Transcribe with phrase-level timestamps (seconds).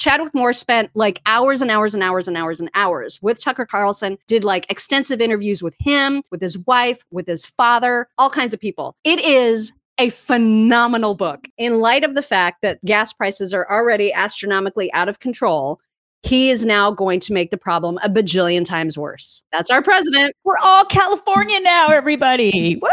[0.00, 3.66] Chadwick Moore spent like hours and hours and hours and hours and hours with Tucker
[3.66, 8.54] Carlson, did like extensive interviews with him, with his wife, with his father, all kinds
[8.54, 8.96] of people.
[9.04, 14.10] It is a phenomenal book in light of the fact that gas prices are already
[14.10, 15.78] astronomically out of control.
[16.22, 19.42] He is now going to make the problem a bajillion times worse.
[19.52, 20.34] That's our president.
[20.44, 22.78] We're all California now, everybody.
[22.80, 22.88] Woo!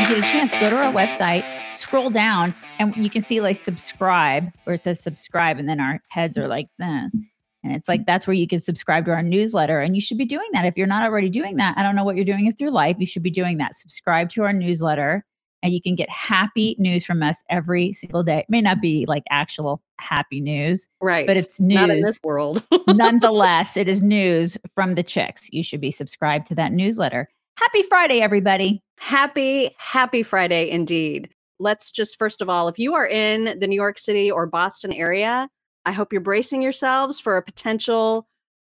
[0.00, 3.56] You get a chance, go to our website, scroll down, and you can see like
[3.56, 7.14] subscribe, where it says subscribe, and then our heads are like this.
[7.62, 9.80] And it's like that's where you can subscribe to our newsletter.
[9.80, 10.64] And you should be doing that.
[10.64, 12.96] If you're not already doing that, I don't know what you're doing with your life.
[12.98, 13.74] You should be doing that.
[13.74, 15.24] Subscribe to our newsletter
[15.62, 18.38] and you can get happy news from us every single day.
[18.40, 21.26] It may not be like actual happy news, Right.
[21.26, 21.74] but it's news.
[21.74, 22.64] not in this world.
[22.88, 25.48] Nonetheless, it is news from the chicks.
[25.52, 27.28] You should be subscribed to that newsletter.
[27.58, 28.82] Happy Friday, everybody.
[28.98, 31.28] happy, happy Friday indeed.
[31.58, 34.92] Let's just first of all, if you are in the New York City or Boston
[34.94, 35.48] area,
[35.84, 38.26] I hope you're bracing yourselves for a potential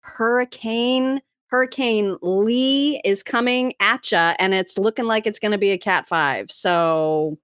[0.00, 1.20] hurricane.
[1.54, 5.78] Hurricane Lee is coming at you, and it's looking like it's going to be a
[5.78, 6.50] Cat 5.
[6.50, 7.38] So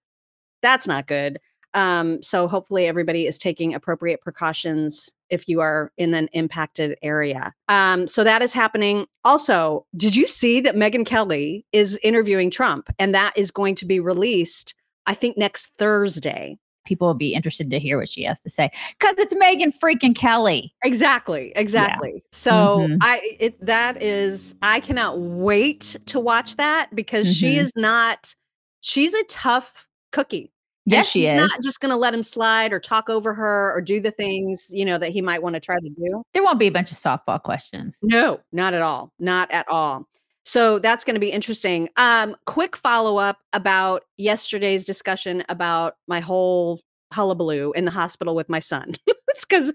[0.62, 1.38] that's not good.
[1.74, 7.54] Um, so hopefully everybody is taking appropriate precautions if you are in an impacted area.
[7.68, 9.06] Um, so that is happening.
[9.24, 13.86] Also, did you see that Megyn Kelly is interviewing Trump and that is going to
[13.86, 14.74] be released,
[15.06, 16.58] I think, next Thursday?
[16.90, 20.12] People will be interested to hear what she has to say because it's Megyn freaking
[20.12, 20.74] Kelly.
[20.82, 22.20] Exactly, exactly.
[22.32, 22.50] So
[22.88, 22.96] Mhm.
[23.00, 27.58] I it that is I cannot wait to watch that because she Mhm.
[27.60, 28.34] is not
[28.80, 30.50] she's a tough cookie.
[30.84, 31.34] Yes, she she's is.
[31.34, 34.68] not just going to let him slide or talk over her or do the things,
[34.72, 36.22] you know, that he might want to try to do.
[36.34, 37.98] there won't be a bunch of softball questions.
[38.02, 39.12] No, not at all.
[39.20, 40.08] Not at all.
[40.44, 41.88] So that's going to be interesting.
[41.96, 46.80] Um, quick follow up about yesterday's discussion about my whole
[47.12, 48.94] hullabaloo in the hospital with my son.
[49.06, 49.72] it's because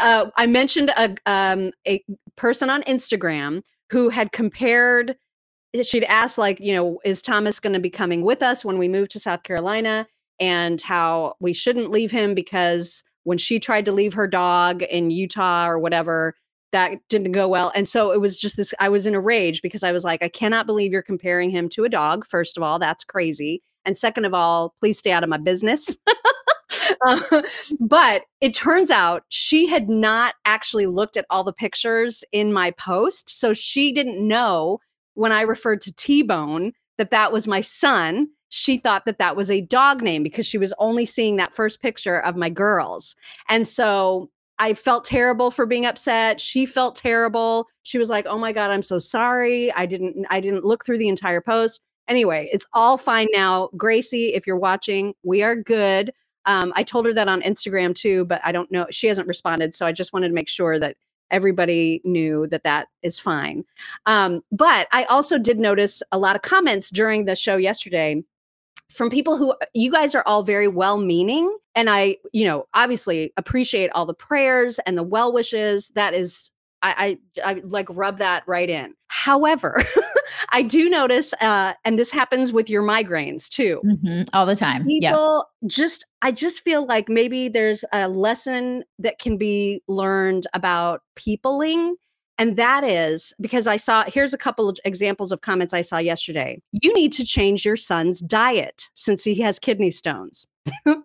[0.00, 2.02] uh, I mentioned a um, a
[2.36, 5.16] person on Instagram who had compared.
[5.82, 8.88] She'd asked, like, you know, is Thomas going to be coming with us when we
[8.88, 10.06] move to South Carolina?
[10.40, 15.10] And how we shouldn't leave him because when she tried to leave her dog in
[15.10, 16.34] Utah or whatever,
[16.72, 17.72] that didn't go well.
[17.74, 20.22] And so it was just this I was in a rage because I was like,
[20.22, 22.26] I cannot believe you're comparing him to a dog.
[22.26, 23.62] First of all, that's crazy.
[23.84, 25.96] And second of all, please stay out of my business.
[27.06, 27.42] Uh,
[27.80, 32.70] but it turns out she had not actually looked at all the pictures in my
[32.72, 33.30] post.
[33.30, 34.80] So she didn't know
[35.14, 38.28] when I referred to T Bone that that was my son.
[38.50, 41.82] She thought that that was a dog name because she was only seeing that first
[41.82, 43.14] picture of my girls.
[43.48, 46.40] And so I felt terrible for being upset.
[46.40, 47.68] She felt terrible.
[47.82, 49.72] She was like, "Oh my god, I'm so sorry.
[49.72, 53.68] I didn't I didn't look through the entire post." Anyway, it's all fine now.
[53.76, 56.12] Gracie, if you're watching, we are good.
[56.46, 58.86] Um, I told her that on Instagram too, but I don't know.
[58.90, 60.96] She hasn't responded, so I just wanted to make sure that
[61.30, 63.64] everybody knew that that is fine.
[64.06, 68.22] Um, but I also did notice a lot of comments during the show yesterday
[68.90, 73.32] from people who you guys are all very well meaning and i you know obviously
[73.36, 75.90] appreciate all the prayers and the well wishes.
[75.94, 76.50] That is
[76.82, 78.94] I, I i like rub that right in.
[79.08, 79.82] However
[80.52, 83.80] i do notice uh and this happens with your migraines too.
[83.84, 84.82] Mhm, All the time.
[84.86, 85.12] Yeah.
[85.12, 91.02] people just i just feel like maybe there's a lesson that can be learned about
[91.14, 91.94] peopling.
[92.40, 95.98] And that is because i saw here's a couple of examples of comments i saw
[95.98, 96.60] yesterday.
[96.72, 100.46] You need to change your son's diet since he has kidney stones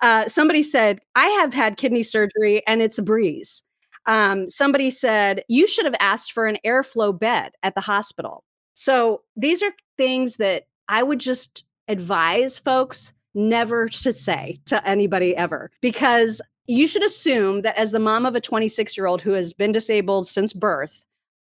[0.00, 3.62] uh, somebody said i have had kidney surgery and it's a breeze.
[4.06, 8.44] Um, somebody said you should have asked for an airflow bed at the hospital.
[8.74, 15.36] So these are things that i would just advise folks never to say to anybody
[15.36, 19.32] ever because you should assume that as the mom of a 26 year old who
[19.32, 21.04] has been disabled since birth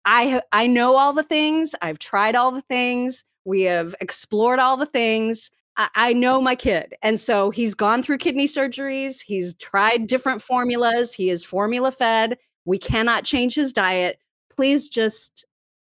[0.05, 4.59] i ha- i know all the things i've tried all the things we have explored
[4.59, 5.51] all the things
[5.95, 11.15] I, know my kid and so he's gone through kidney surgeries he's tried different formulas
[11.15, 14.19] he is formula fed we cannot change his diet
[14.51, 15.47] please just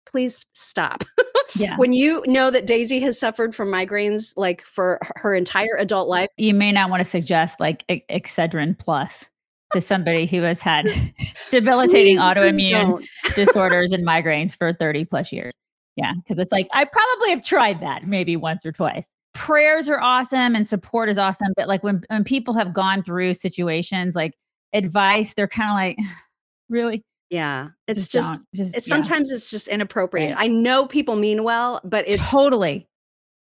[0.07, 1.05] please stop
[1.57, 1.77] Yeah.
[1.77, 6.29] when you know that Daisy has suffered from migraines like for her entire adult life,
[6.37, 9.29] You may not want to suggest like Excedrin plus
[9.73, 10.87] to somebody who has had
[11.51, 15.53] debilitating please autoimmune disorders and migraines for 30 plus years.
[15.97, 16.13] Yeah.
[16.17, 19.13] Because it's like, I probably have tried that maybe once or twice.
[19.35, 21.49] Prayers are awesome and support is awesome.
[21.57, 24.35] But like when, when people have gone through situations like
[24.73, 25.99] advice, they're kind of like,
[26.69, 27.03] really?
[27.31, 28.47] Yeah, it's just, don't.
[28.55, 28.95] just it's yeah.
[28.95, 30.37] sometimes it's just inappropriate.
[30.37, 30.45] Right.
[30.45, 32.87] I know people mean well, but it's totally.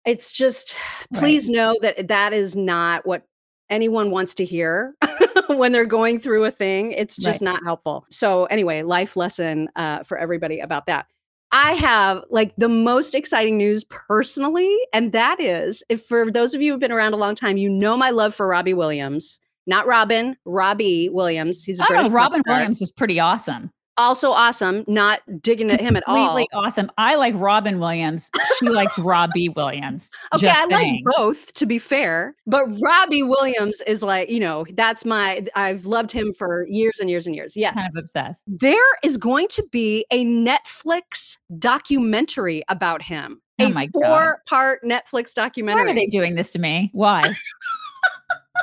[0.07, 0.77] It's just,
[1.15, 3.25] please know that that is not what
[3.69, 4.95] anyone wants to hear
[5.49, 6.93] when they're going through a thing.
[6.93, 7.53] It's just Right.
[7.53, 8.07] not helpful.
[8.11, 11.07] So, anyway, life lesson uh, for everybody about that.
[11.53, 16.63] I have like the most exciting news personally, and that is if for those of
[16.63, 19.87] you who've been around a long time, you know my love for Robbie Williams, not
[19.87, 21.65] Robin, Robbie Williams.
[21.65, 22.43] He's a Oh, British Robin.
[22.47, 23.71] Williams was pretty awesome.
[23.97, 24.85] Also awesome.
[24.87, 26.29] Not digging at him at all.
[26.29, 26.91] Completely awesome.
[26.99, 28.31] I like Robin Williams.
[28.59, 30.11] She likes Robbie Williams.
[30.33, 34.65] Okay, Just I like both to be fair, but Robbie Williams is like, you know,
[34.75, 37.57] that's my I've loved him for years and years and years.
[37.57, 37.75] Yes.
[37.75, 38.43] Kind of obsessed.
[38.47, 43.43] There is going to be a Netflix documentary about him.
[43.61, 43.93] Oh a my God.
[43.93, 45.85] four-part Netflix documentary.
[45.85, 46.91] Why are they doing this to me?
[46.93, 47.25] Why?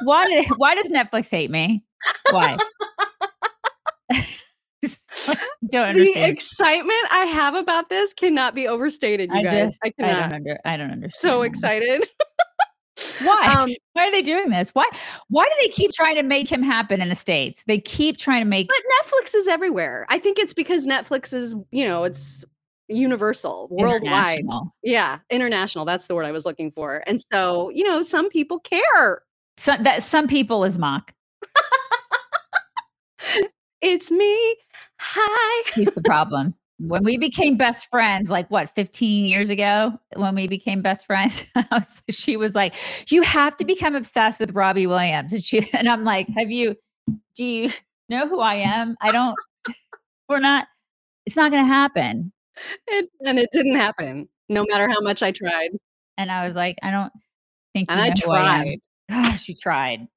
[0.03, 1.83] why did, why does Netflix hate me?
[2.31, 2.57] Why?
[5.69, 9.71] Don't the excitement I have about this cannot be overstated, you I guys.
[9.71, 10.29] just I I cannot.
[10.29, 11.13] don't under I don't understand.
[11.31, 12.07] so excited.
[13.21, 13.53] Why?
[13.55, 14.69] Um, why are they doing this?
[14.71, 14.85] Why
[15.29, 17.63] why do they keep trying to make him happen in the states?
[17.67, 20.05] They keep trying to make But Netflix is everywhere.
[20.09, 22.43] I think it's because Netflix is, you know, it's
[22.87, 24.39] universal, worldwide.
[24.39, 24.73] international.
[24.81, 25.85] Yeah, international.
[25.85, 27.03] That's the word I was looking for.
[27.05, 29.21] And so, you know, some people care.
[29.57, 31.13] So, that some people is mock.
[33.81, 34.55] It's me.
[34.99, 35.71] Hi.
[35.75, 36.53] He's the problem.
[36.79, 41.43] When we became best friends, like what, 15 years ago, when we became best friends,
[41.71, 42.75] was- she was like,
[43.11, 45.33] You have to become obsessed with Robbie Williams.
[45.33, 46.75] And, she, and I'm like, Have you,
[47.35, 47.71] do you
[48.09, 48.95] know who I am?
[49.01, 49.35] I don't,
[50.29, 50.67] we're not,
[51.25, 52.31] it's not going to happen.
[52.87, 55.69] It, and it didn't happen, no matter how much I tried.
[56.17, 57.13] And I was like, I don't
[57.73, 58.79] think And you I who I am." tried.
[59.09, 60.07] Gosh, you tried.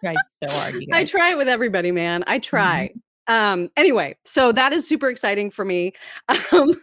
[0.00, 0.16] tried
[0.46, 0.74] so hard.
[0.92, 2.20] I try with everybody, man.
[2.22, 2.30] Mm-hmm.
[2.30, 2.90] I try.
[3.26, 5.92] Um, anyway, so that is super exciting for me.
[6.52, 6.74] Um,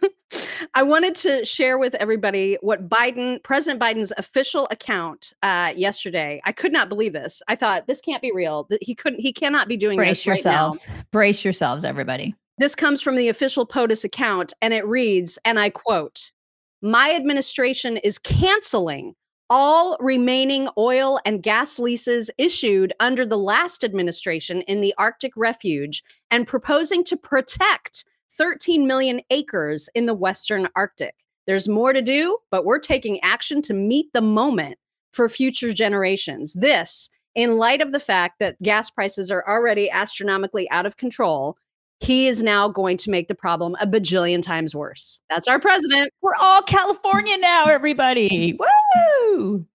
[0.74, 6.40] I wanted to share with everybody what Biden, President Biden's official account uh, yesterday.
[6.44, 7.42] I could not believe this.
[7.48, 8.66] I thought this can't be real.
[8.70, 9.20] That He couldn't.
[9.20, 10.66] He cannot be doing Brace this right now.
[10.66, 10.86] yourselves.
[11.10, 12.34] Brace yourselves, everybody.
[12.58, 16.32] This comes from the official POTUS account, and it reads, and I quote,
[16.80, 19.14] My administration is canceling
[19.52, 26.02] all remaining oil and gas leases issued under the last administration in the Arctic refuge
[26.30, 31.16] and proposing to protect 13 million acres in the Western Arctic.
[31.46, 34.78] There's more to do, but we're taking action to meet the moment
[35.12, 36.54] for future generations.
[36.54, 41.58] This, in light of the fact that gas prices are already astronomically out of control,
[42.00, 45.20] he is now going to make the problem a bajillion times worse.
[45.28, 46.10] That's our president.
[46.22, 48.56] We're all California now, everybody.
[48.58, 48.66] Woo!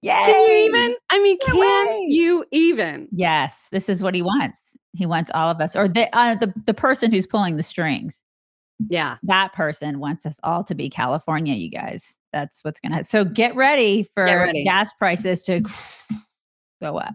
[0.01, 0.21] Yay!
[0.25, 0.95] Can you even?
[1.09, 2.05] I mean, No can way.
[2.09, 3.07] you even?
[3.11, 4.59] Yes, this is what he wants.
[4.93, 8.21] He wants all of us, or the uh, the the person who's pulling the strings.
[8.89, 9.17] Yeah.
[9.23, 11.55] That person wants us all to be California.
[11.55, 13.03] You guys, that's what's gonna.
[13.03, 14.63] So get ready for ready.
[14.63, 15.61] gas prices to
[16.81, 17.13] go up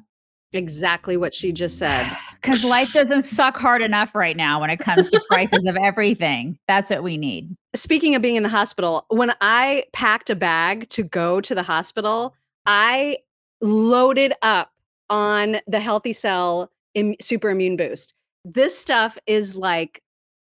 [0.55, 2.07] Exactly what she just said.
[2.43, 6.59] Because life doesn't suck hard enough right now when it comes to prices of everything.
[6.69, 7.55] That's what we need.
[7.75, 11.63] Speaking of being in the hospital, when I packed a bag to go to the
[11.63, 12.35] hospital,
[12.67, 13.19] I
[13.61, 14.73] loaded up
[15.09, 18.15] on the Healthycell Im- Super Immune Boost.
[18.45, 20.03] This stuff is like,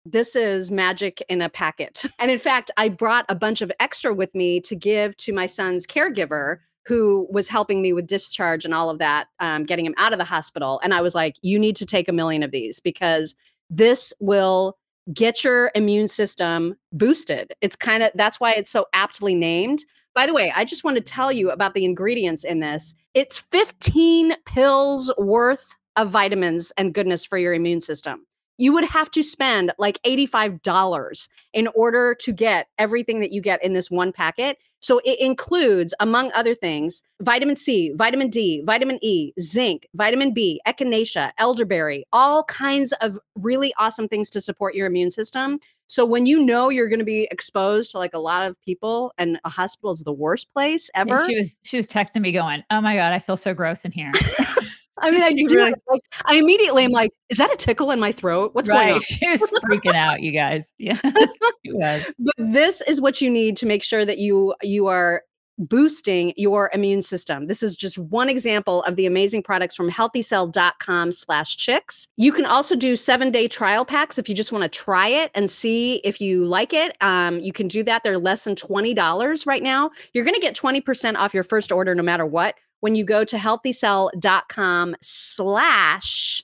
[0.07, 2.05] this is magic in a packet.
[2.19, 5.47] And in fact, I brought a bunch of extra with me to give to my
[5.47, 9.95] son's caregiver who was helping me with discharge and all of that, um, getting him
[9.97, 10.81] out of the hospital.
[10.83, 13.35] And I was like, you need to take a million of these because
[13.71, 14.77] this will
[15.13, 17.53] get your immune system boosted.
[17.61, 19.85] It's kind of that's why it's so aptly named.
[20.15, 22.95] By the way, I just want to tell you about the ingredients in this.
[23.15, 28.27] It's 15 pills worth of vitamins and goodness for your immune system.
[28.57, 33.65] You would have to spend like $85 in order to get everything that you get
[33.65, 34.59] in this one packet.
[34.85, 40.61] So it includes, among other things, vitamin C, vitamin D, vitamin E, zinc, vitamin B,
[40.69, 45.59] echinacea, elderberry, all kinds of really awesome things to support your immune system.
[45.87, 49.15] So when you know you're going to be exposed to like a lot of people
[49.17, 51.25] and a hospital is the worst place And ever.
[51.25, 53.93] she was she was texting me going, "Oh my god, I feel so gross in
[53.93, 54.13] here."
[54.99, 55.55] I mean, I she do.
[55.57, 58.55] really- Like, I immediately am like, is that a tickle in my throat?
[58.55, 58.85] What's right?
[58.87, 59.01] going on?
[59.03, 60.73] She was freaking out, you guys.
[60.79, 60.99] Yeah.
[62.19, 65.23] But this is what you need to make sure that you you are
[65.59, 67.47] boosting your immune system.
[67.47, 72.09] This is just one example of the amazing products from healthycell.com slash chicks.
[72.17, 75.31] You can also do seven day trial packs if you just want to try it
[75.35, 76.97] and see if you like it.
[77.01, 78.03] Um, you can do that.
[78.03, 79.91] They're less than $20 right now.
[80.13, 83.25] You're going to get 20% off your first order no matter what when you go
[83.25, 86.43] to healthycell.com slash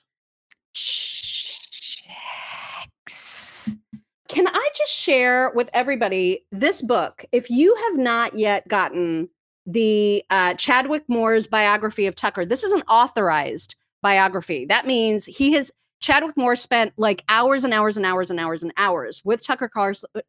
[4.27, 7.23] can I just share with everybody this book?
[7.31, 9.29] If you have not yet gotten
[9.67, 14.65] the uh, Chadwick Moore's biography of Tucker, this is an authorized biography.
[14.65, 15.69] That means he has
[15.99, 19.69] Chadwick Moore spent like hours and hours and hours and hours and hours with Tucker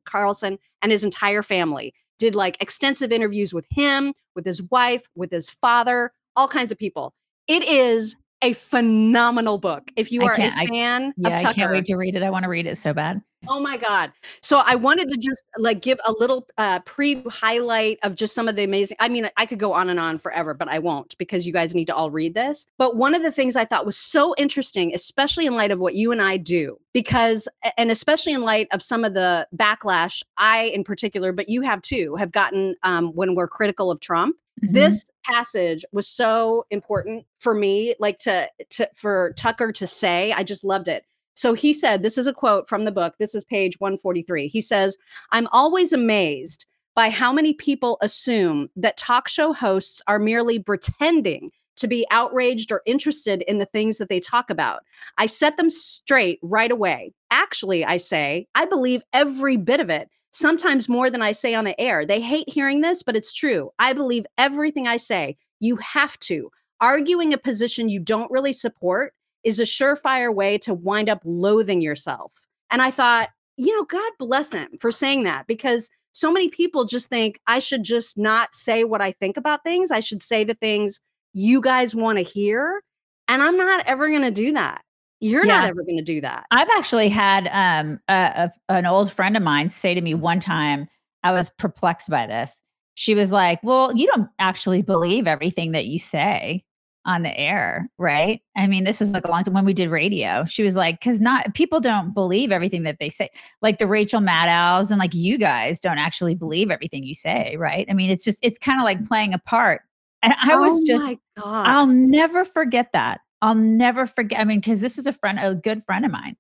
[0.05, 1.95] Carlson and his entire family.
[2.23, 6.79] Did like extensive interviews with him, with his wife, with his father, all kinds of
[6.79, 7.15] people.
[7.49, 9.91] It is a phenomenal book.
[9.97, 12.23] If you are a fan I, yeah, of Tucker, I can't wait to read it.
[12.23, 13.23] I want to read it so bad.
[13.49, 14.13] Oh my God.
[14.41, 18.49] So I wanted to just like give a little uh, pre highlight of just some
[18.49, 18.97] of the amazing.
[19.01, 21.75] I mean, I could go on and on forever, but I won't because you guys
[21.75, 22.67] need to all read this.
[22.79, 25.95] But one of the things I thought was so interesting, especially in light of what
[25.95, 30.65] you and I do, because, and especially in light of some of the backlash I
[30.65, 34.37] in particular, but you have too, have gotten um, when we're critical of Trump.
[34.61, 34.73] Mm-hmm.
[34.73, 40.43] This passage was so important for me, like to, to, for Tucker to say, I
[40.43, 41.05] just loved it
[41.35, 43.15] so he said, this is a quote from the book.
[43.19, 44.49] This is page 143.
[44.49, 44.97] He says,
[45.31, 51.51] I'm always amazed by how many people assume that talk show hosts are merely pretending
[51.77, 54.83] to be outraged or interested in the things that they talk about.
[55.17, 57.15] I set them straight right away.
[57.31, 61.65] Actually, I say, I believe every bit of it, sometimes more than I say on
[61.65, 62.05] the air.
[62.05, 63.71] They hate hearing this, but it's true.
[63.79, 65.37] I believe everything I say.
[65.61, 66.51] You have to.
[66.81, 71.81] Arguing a position you don't really support is a surefire way to wind up loathing
[71.81, 72.47] yourself.
[72.71, 76.85] And I thought, you know, God bless him for saying that because so many people
[76.85, 79.91] just think I should just not say what I think about things.
[79.91, 81.01] I should say the things
[81.33, 82.83] you guys want to hear.
[83.29, 84.83] And I'm not ever going to do that.
[85.23, 85.61] You're yeah.
[85.61, 86.47] not ever going to do that.
[86.51, 90.41] I've actually had um, a, a, an old friend of mine say to me one
[90.41, 90.89] time,
[91.23, 92.61] I was perplexed by this.
[92.95, 96.65] She was like, Well, you don't actually believe everything that you say
[97.05, 98.41] on the air, right?
[98.57, 100.45] I mean, this was like a long time when we did radio.
[100.45, 104.21] She was like, because not people don't believe everything that they say, like the Rachel
[104.21, 107.87] Maddows and like you guys don't actually believe everything you say, right?
[107.89, 109.83] I mean, it's just it's kind of like playing a part.
[110.25, 113.21] And I was oh just, I'll never forget that.
[113.43, 114.41] I'll never forget.
[114.41, 116.37] I mean, because this was a friend, a good friend of mine,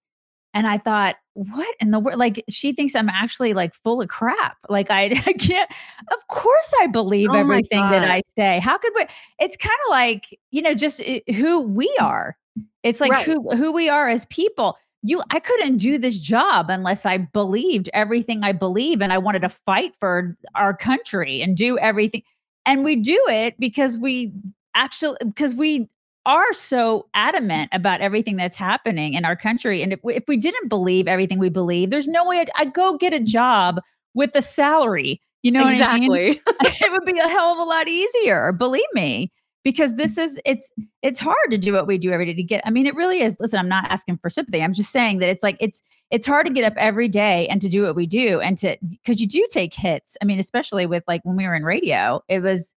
[0.54, 2.18] and I thought, what in the world?
[2.18, 4.56] Like, she thinks I'm actually like full of crap.
[4.68, 5.70] Like, I, I can't,
[6.12, 8.60] of course, I believe oh everything that I say.
[8.60, 9.06] How could we?
[9.38, 12.36] It's kind of like, you know, just eh, who we are.
[12.82, 13.24] It's like right.
[13.24, 14.76] who, who we are as people.
[15.02, 19.42] You, I couldn't do this job unless I believed everything I believe and I wanted
[19.42, 22.22] to fight for our country and do everything.
[22.66, 24.32] And we do it because we
[24.76, 25.88] actually, because we
[26.24, 29.82] are so adamant about everything that's happening in our country.
[29.82, 32.74] And if we, if we didn't believe everything we believe, there's no way I'd, I'd
[32.74, 33.80] go get a job
[34.14, 35.20] with a salary.
[35.42, 36.30] You know, exactly.
[36.30, 36.40] I mean?
[36.46, 38.52] it would be a hell of a lot easier.
[38.52, 39.32] Believe me,
[39.64, 42.62] because this is it's it's hard to do what we do every day to get.
[42.64, 43.36] I mean, it really is.
[43.40, 44.62] Listen, I'm not asking for sympathy.
[44.62, 47.60] I'm just saying that it's like it's it's hard to get up every day and
[47.60, 50.16] to do what we do and to because you do take hits.
[50.22, 52.72] I mean, especially with like when we were in radio, it was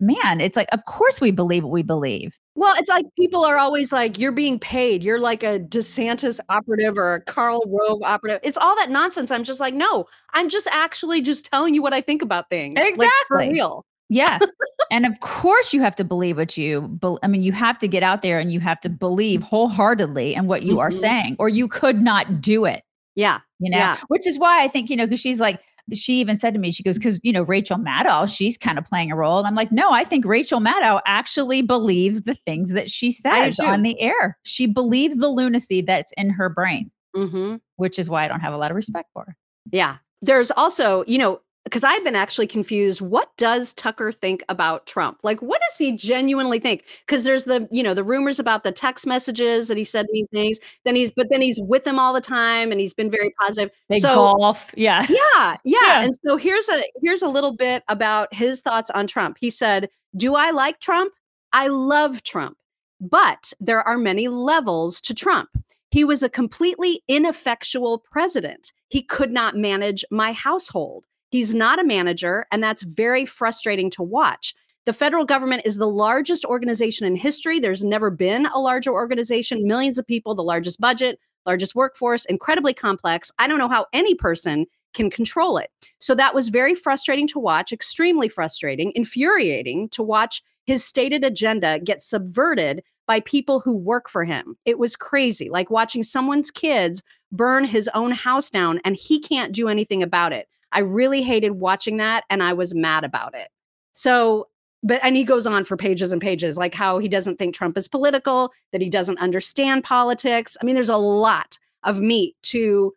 [0.00, 2.38] man, it's like, of course we believe what we believe.
[2.54, 5.02] Well, it's like people are always like, you're being paid.
[5.02, 8.40] You're like a DeSantis operative or a Karl Rove operative.
[8.42, 9.30] It's all that nonsense.
[9.30, 12.78] I'm just like, no, I'm just actually just telling you what I think about things.
[12.78, 13.06] Exactly.
[13.06, 13.84] Like, for real.
[14.10, 14.42] Yes.
[14.90, 17.88] and of course you have to believe what you be- I mean you have to
[17.88, 20.80] get out there and you have to believe wholeheartedly in what you mm-hmm.
[20.80, 22.82] are saying or you could not do it.
[23.14, 23.38] Yeah.
[23.60, 23.78] You know.
[23.78, 23.96] Yeah.
[24.08, 25.60] Which is why I think, you know, cuz she's like
[25.94, 28.84] she even said to me, she goes, because, you know, Rachel Maddow, she's kind of
[28.84, 29.38] playing a role.
[29.38, 33.58] And I'm like, no, I think Rachel Maddow actually believes the things that she says
[33.58, 34.38] on the air.
[34.42, 37.56] She believes the lunacy that's in her brain, mm-hmm.
[37.76, 39.36] which is why I don't have a lot of respect for her.
[39.70, 39.96] Yeah.
[40.22, 43.00] There's also, you know, because I've been actually confused.
[43.00, 45.18] What does Tucker think about Trump?
[45.22, 46.84] Like, what does he genuinely think?
[47.06, 50.26] Because there's the, you know, the rumors about the text messages that he said these
[50.32, 50.58] things.
[50.84, 53.70] Then he's, but then he's with him all the time, and he's been very positive.
[53.88, 56.02] They so, golf, yeah, yeah, yeah, yeah.
[56.02, 59.36] And so here's a here's a little bit about his thoughts on Trump.
[59.38, 61.12] He said, "Do I like Trump?
[61.52, 62.56] I love Trump,
[63.00, 65.50] but there are many levels to Trump."
[65.90, 68.72] He was a completely ineffectual president.
[68.88, 71.04] He could not manage my household.
[71.30, 74.54] He's not a manager, and that's very frustrating to watch.
[74.86, 77.60] The federal government is the largest organization in history.
[77.60, 82.74] There's never been a larger organization, millions of people, the largest budget, largest workforce, incredibly
[82.74, 83.30] complex.
[83.38, 85.70] I don't know how any person can control it.
[85.98, 91.78] So that was very frustrating to watch, extremely frustrating, infuriating to watch his stated agenda
[91.78, 94.56] get subverted by people who work for him.
[94.64, 99.52] It was crazy, like watching someone's kids burn his own house down and he can't
[99.52, 100.48] do anything about it.
[100.72, 103.48] I really hated watching that and I was mad about it.
[103.92, 104.48] So,
[104.82, 107.76] but, and he goes on for pages and pages, like how he doesn't think Trump
[107.76, 110.56] is political, that he doesn't understand politics.
[110.60, 112.94] I mean, there's a lot of meat to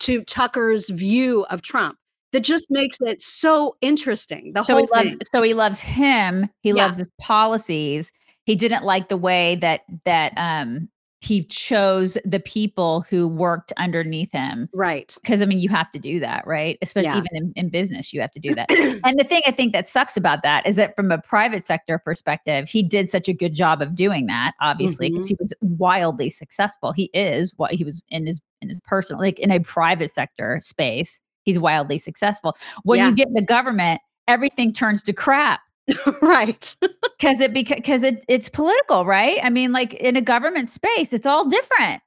[0.00, 1.98] to Tucker's view of Trump
[2.32, 4.52] that just makes it so interesting.
[4.52, 5.20] The so whole he loves thing.
[5.32, 6.48] so he loves him.
[6.60, 6.84] He Yeah.
[6.84, 8.12] loves his policies.
[8.44, 10.88] He didn't like the way that that um
[11.24, 14.68] he chose the people who worked underneath him.
[14.74, 15.16] Right.
[15.22, 16.76] Because I mean, you have to do that, right?
[16.82, 17.18] Especially Yeah.
[17.18, 18.70] even in, in business, you have to do that.
[19.04, 21.98] and the thing I think that sucks about that is that from a private sector
[21.98, 25.28] perspective, he did such a good job of doing that, obviously, because mm-hmm.
[25.28, 26.92] he was wildly successful.
[26.92, 30.58] He is what he was in his in his personal, like in a private sector
[30.62, 32.56] space, he's wildly successful.
[32.82, 33.08] When Yeah.
[33.08, 35.60] you get in the government, everything turns to crap
[36.22, 36.76] right.
[37.18, 39.38] because it because it it's political, right?
[39.42, 42.02] I mean, like in a government space, it's all different.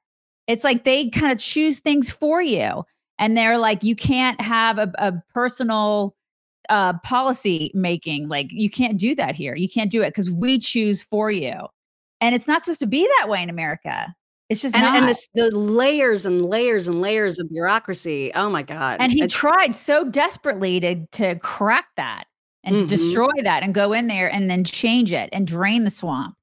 [0.46, 2.84] It's like they kind of choose things for you,
[3.18, 6.16] and they're like, you can't have a, a personal
[6.68, 8.28] uh, policy making.
[8.28, 9.54] Like you can't do that here.
[9.54, 11.54] You can't do it because we choose for you,
[12.20, 14.14] and it's not supposed to be that way in America.
[14.48, 14.96] It's just And, not.
[14.96, 18.32] and this, the layers and layers and layers of bureaucracy.
[18.34, 18.96] Oh my God.
[18.98, 22.24] and he It's- tried so desperately to to crack that
[22.68, 22.88] and Mhm.
[22.88, 26.34] destroy that and go in there and then change it and drain the swamp.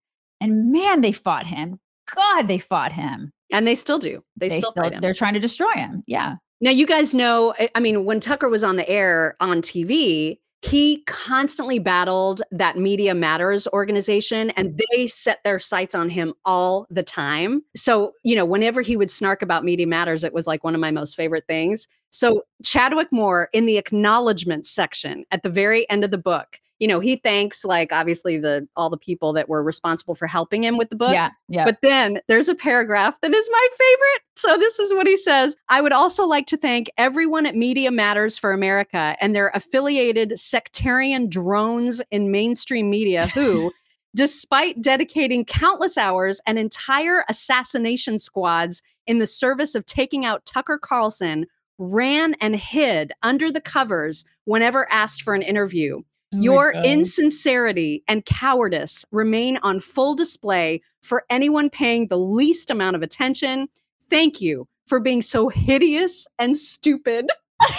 [0.41, 1.79] And man, they fought him.
[2.13, 3.31] God, they fought him.
[3.51, 4.23] and they still do.
[4.35, 5.01] They, They still, still, him.
[5.01, 6.03] they're trying to destroy him.
[6.07, 6.35] Yeah.
[6.61, 11.03] Now, you guys know, I mean, when Tucker was on the air on TV, he
[11.05, 17.03] constantly battled that Media Matters organization and they set their sights on him all the
[17.03, 17.61] time.
[17.75, 20.81] So, you know, whenever he would snark about Media Matters, it was like one of
[20.81, 21.87] my most favorite things.
[22.15, 26.87] So, Chadwick Moore in the acknowledgement section at the very end of the book, you
[26.87, 30.77] know, he thanks like obviously the all the people that were responsible for helping him
[30.77, 31.11] with the book.
[31.11, 31.31] Yeah.
[31.49, 31.65] Yeah.
[31.65, 34.21] But then there's a paragraph that is my favorite.
[34.37, 35.57] So this is what he says.
[35.67, 40.39] I would also like to thank everyone at Media Matters for America and their affiliated
[40.39, 43.73] sectarian drones in mainstream media who,
[44.15, 50.77] despite dedicating countless hours and entire assassination squads in the service of taking out Tucker
[50.77, 51.45] Carlson,
[51.77, 56.01] ran and hid under the covers whenever asked for an interview.
[56.33, 62.95] Oh Your insincerity and cowardice remain on full display for anyone paying the least amount
[62.95, 63.67] of attention.
[64.09, 67.29] Thank you for being so hideous and stupid.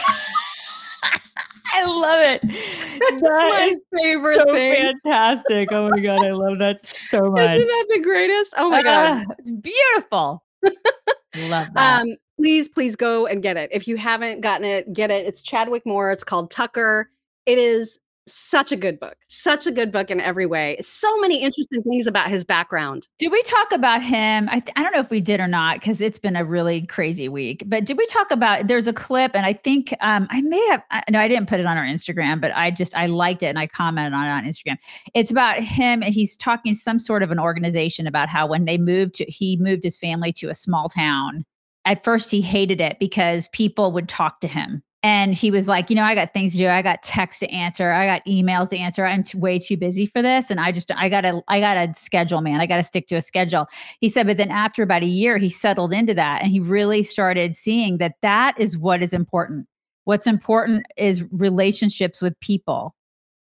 [1.75, 2.41] I love it.
[2.43, 4.93] That's That my favorite so thing.
[5.05, 5.71] fantastic.
[5.73, 6.25] Oh my God.
[6.25, 7.51] I love that so much.
[7.51, 8.55] Isn't that the greatest?
[8.57, 9.27] Oh my god.
[9.29, 10.43] Ah, it's beautiful.
[10.63, 12.03] love that.
[12.03, 13.71] Um, please, please go and get it.
[13.73, 15.27] If you haven't gotten it, get it.
[15.27, 16.11] It's Chadwick Moore.
[16.11, 17.11] It's called Tucker.
[17.47, 19.17] It is such a good book.
[19.29, 20.77] Such a good book in every way.
[20.81, 23.07] So many interesting things about his background.
[23.19, 24.49] Did we talk about him?
[24.51, 26.85] I, th- I don't know if we did or not because it's been a really
[26.87, 27.63] crazy week.
[27.67, 28.67] But did we talk about?
[28.67, 30.83] There's a clip, and I think um, I may have.
[30.91, 33.47] I, no, I didn't put it on our Instagram, but I just I liked it
[33.47, 34.77] and I commented on it on Instagram.
[35.15, 38.77] It's about him, and he's talking some sort of an organization about how when they
[38.77, 41.45] moved to, he moved his family to a small town.
[41.87, 44.83] At first, he hated it because people would talk to him.
[45.03, 46.67] And he was like, you know, I got things to do.
[46.67, 47.93] I got texts to answer.
[47.93, 49.07] I got emails to answer.
[49.07, 50.51] I'm t- way too busy for this.
[50.51, 52.61] And I just, I gotta, I gotta schedule, man.
[52.61, 53.69] I gotta stick to a schedule.
[54.01, 57.05] He said, but then after about a year, he settled into that and he really
[57.05, 59.69] started seeing that that is what is important.
[60.07, 62.96] What's important is relationships with people.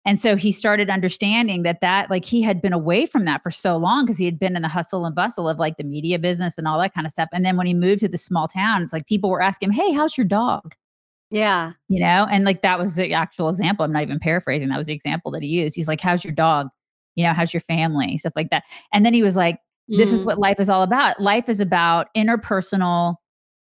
[0.06, 3.50] And so he started understanding that that like he had been away from that for
[3.50, 6.18] so long because he had been in the hustle and bustle of like the media
[6.18, 7.28] business and all that kind of stuff.
[7.32, 9.74] And then when he moved to the small town, it's like people were asking him,
[9.74, 10.74] "Hey, how's your dog?"
[11.30, 11.72] Yeah.
[11.88, 13.84] You know, and like that was the actual example.
[13.84, 14.68] I'm not even paraphrasing.
[14.68, 15.74] That was the example that he used.
[15.76, 16.68] He's like, "How's your dog?"
[17.16, 18.64] You know, "How's your family?" Stuff like that.
[18.92, 20.24] And then he was like, "This is Mhm.
[20.26, 21.20] what life is all about.
[21.20, 23.16] Life is about interpersonal."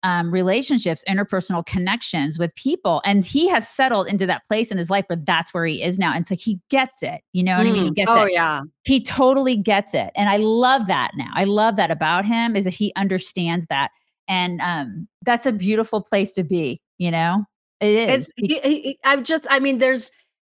[0.04, 3.02] Um, relationships, interpersonal connections with people.
[3.04, 5.98] And he has settled into that place in his life where that's where he is
[6.00, 6.14] now.
[6.14, 7.22] And so he gets it.
[7.34, 7.84] You know what I mean?
[7.86, 7.96] He Mm.
[7.96, 8.34] gets oh it.
[8.34, 8.62] yeah.
[8.84, 10.12] He totally gets it.
[10.16, 11.32] And I love that now.
[11.36, 13.90] I love that about him is that he understands that.
[14.28, 17.44] And um, that's a beautiful place to be, you know?
[17.80, 18.32] It is.
[18.38, 20.10] He, he, I've just I mean there's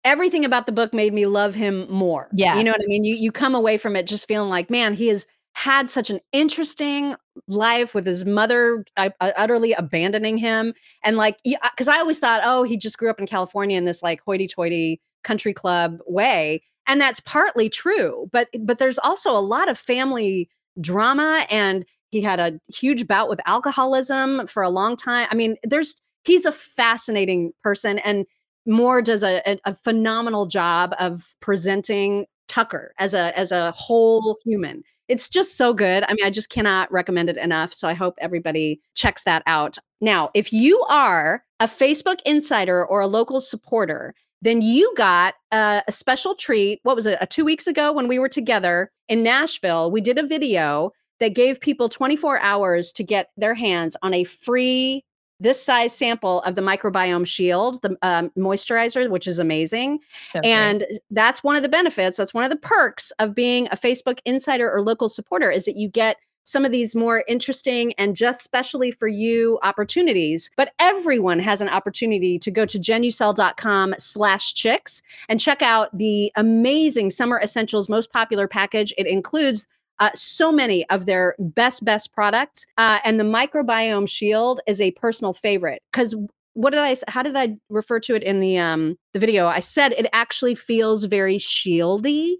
[0.04, 2.28] everything about the book made me love him more.
[2.32, 2.56] Yeah.
[2.58, 3.04] You know what I mean?
[3.04, 6.20] You you come away from it just feeling like, man, he has had such an
[6.32, 7.14] interesting
[7.46, 12.42] life with his mother uh, uh, utterly abandoning him and like because I always thought,
[12.44, 17.00] oh, he just grew up in California in this like hoity-toity country club way, and
[17.00, 18.28] that's partly true.
[18.32, 20.48] But but there's also a lot of family
[20.80, 25.28] drama and he had a huge bout with alcoholism for a long time.
[25.30, 28.26] I mean, there's he's a fascinating person and
[28.66, 34.36] Moore does a, a, a phenomenal job of presenting Tucker as a as a whole
[34.44, 34.82] human.
[35.12, 36.04] It's just so good.
[36.08, 37.74] I mean, I just cannot recommend it enough.
[37.74, 39.76] So I hope everybody checks that out.
[40.00, 45.82] Now, if you are a Facebook insider or a local supporter, then you got a,
[45.86, 46.80] a special treat.
[46.84, 47.18] What was it?
[47.20, 51.34] A two weeks ago when we were together in Nashville, we did a video that
[51.34, 55.04] gave people 24 hours to get their hands on a free
[55.42, 59.98] this size sample of the microbiome shield, the um, moisturizer, which is amazing.
[60.30, 60.40] So.
[60.40, 62.16] And that's one of the benefits.
[62.16, 65.76] That's one of the perks of being a Facebook insider or local supporter is that
[65.76, 70.50] you get some of these more interesting and just specially for you opportunities.
[70.56, 76.32] But everyone has an opportunity to go to genucel.com slash chicks and check out the
[76.36, 78.92] amazing summer essentials most popular package.
[78.98, 79.68] It includes
[80.02, 82.66] uh, so many of their best, best products.
[82.76, 86.16] Uh, and the microbiome shield is a personal favorite because
[86.54, 89.46] what did I how did I refer to it in the um the video?
[89.46, 92.34] I said it actually feels very shieldy,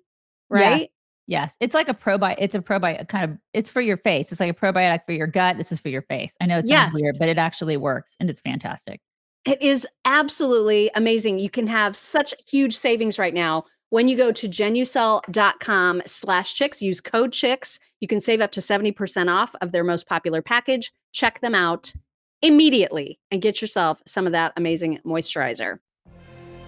[0.50, 0.90] right?
[1.28, 2.34] Yes, it's like a probiotic.
[2.38, 3.38] It's a probiotic kind of.
[3.54, 4.32] It's for your face.
[4.32, 5.56] It's like a probiotic for your gut.
[5.56, 6.34] This is for your face.
[6.40, 6.92] I know it sounds Yes.
[6.92, 9.00] weird, but it actually works, and it's fantastic.
[9.44, 11.38] It is absolutely amazing.
[11.38, 16.80] You can have such huge savings right now when you go to genucel.com slash chicks.
[16.80, 17.78] Use code chicks.
[18.00, 20.90] You can save up to 70% off of their most popular package.
[21.12, 21.92] Check them out
[22.40, 25.78] immediately and get yourself some of that amazing moisturizer.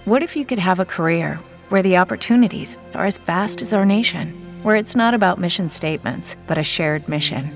[0.05, 3.87] What if you could have a career where the opportunities are as vast as our
[3.87, 7.51] nation, where it's not about mission statements, but a shared mission?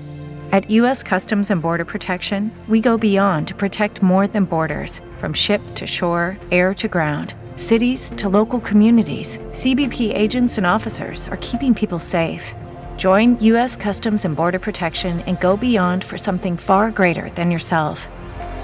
[0.51, 1.03] At U.S.
[1.03, 5.85] Customs and Border Protection, we go beyond to protect more than borders from ship to
[5.85, 7.35] shore, air to ground.
[7.59, 12.55] Cities to local communities, CBP agents and officers are keeping people safe.
[12.95, 13.75] Join U.S.
[13.75, 18.07] Customs and Border Protection and go beyond for something far greater than yourself.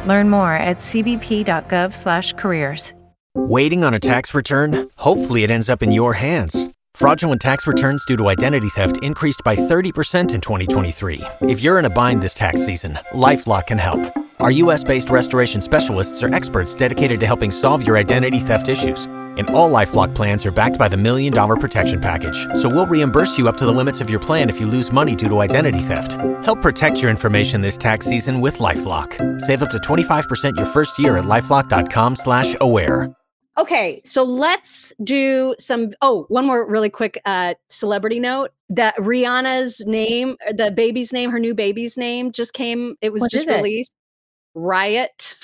[0.08, 2.94] Learn more at cbp.gov/careers.
[3.36, 4.90] Waiting on a tax return?
[4.96, 6.70] Hopefully, it ends up in your hands.
[6.94, 11.22] Fraudulent tax returns due to identity theft increased by 30% in 2023.
[11.42, 14.25] If you're in a bind this tax season, LifeLock can help.
[14.46, 19.08] Our US based restoration specialists are experts dedicated to helping solve your identity theft issues.
[19.08, 22.46] And all Lifelock plans are backed by the Million Dollar Protection Package.
[22.54, 25.16] So we'll reimburse you up to the limits of your plan if you lose money
[25.16, 26.12] due to identity theft.
[26.46, 29.42] Help protect your information this tax season with LifeLock.
[29.42, 33.12] Save up to 25% your first year at lifelock.com slash aware.
[33.58, 35.90] Okay, so let's do some.
[36.04, 41.40] Oh, one more really quick uh, celebrity note that Rihanna's name, the baby's name, her
[41.40, 43.56] new baby's name just came, it was What just is it?
[43.56, 43.96] released.
[44.56, 45.38] Riot.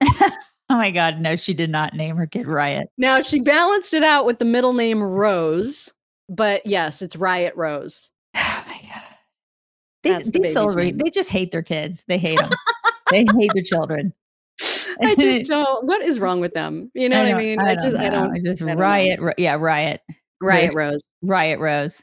[0.68, 2.88] Oh my God, no, she did not name her kid Riot.
[2.98, 5.92] Now she balanced it out with the middle name Rose,
[6.28, 8.10] but yes, it's Riot Rose.
[8.36, 9.02] Oh my God.
[10.02, 11.00] These, the these baby's celebrity, name.
[11.04, 12.04] they just hate their kids.
[12.08, 12.50] They hate them.
[13.12, 14.12] they hate their children.
[15.00, 15.86] I just don't.
[15.86, 16.90] What is wrong with them?
[16.94, 17.60] You know what I don't- mean?
[17.60, 18.34] I, don't just, I don't.
[18.34, 18.82] It's just I don't know.
[18.82, 19.20] Riot.
[19.20, 20.00] ri- Yeah, Riot.
[20.42, 21.04] Riot Rose.
[21.22, 22.02] Riot Rose.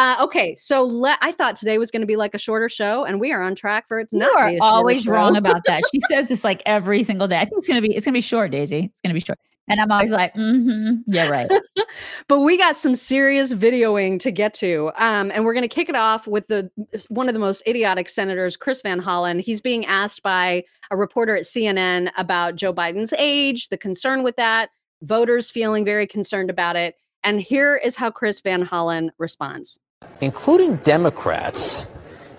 [0.00, 3.04] Uh, okay, so le- I thought today was going to be like a shorter show,
[3.04, 5.12] and we are on track for it to You not are be a always show.
[5.12, 5.82] wrong about that.
[5.92, 7.36] She says this like every single day.
[7.36, 8.84] I think it's gonna be it's gonna be short, Daisy.
[8.84, 9.38] It's gonna be short.
[9.68, 11.02] And I'm always like, mm-hmm.
[11.06, 11.50] Yeah, right.
[12.28, 15.88] but we got some serious videoing to get to um, and we're going to kick
[15.88, 16.70] it off with the
[17.08, 21.36] one of the most idiotic senators chris van hollen he's being asked by a reporter
[21.36, 24.70] at cnn about joe biden's age the concern with that
[25.02, 29.78] voters feeling very concerned about it and here is how chris van hollen responds
[30.20, 31.86] including Democrats,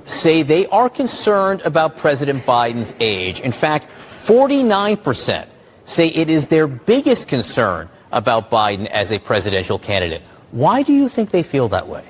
[0.06, 3.40] say they are concerned about President Biden's age.
[3.40, 5.48] In fact, 49%
[5.86, 10.22] say it is their biggest concern about Biden as a presidential candidate.
[10.52, 12.08] Why do you think they feel that way?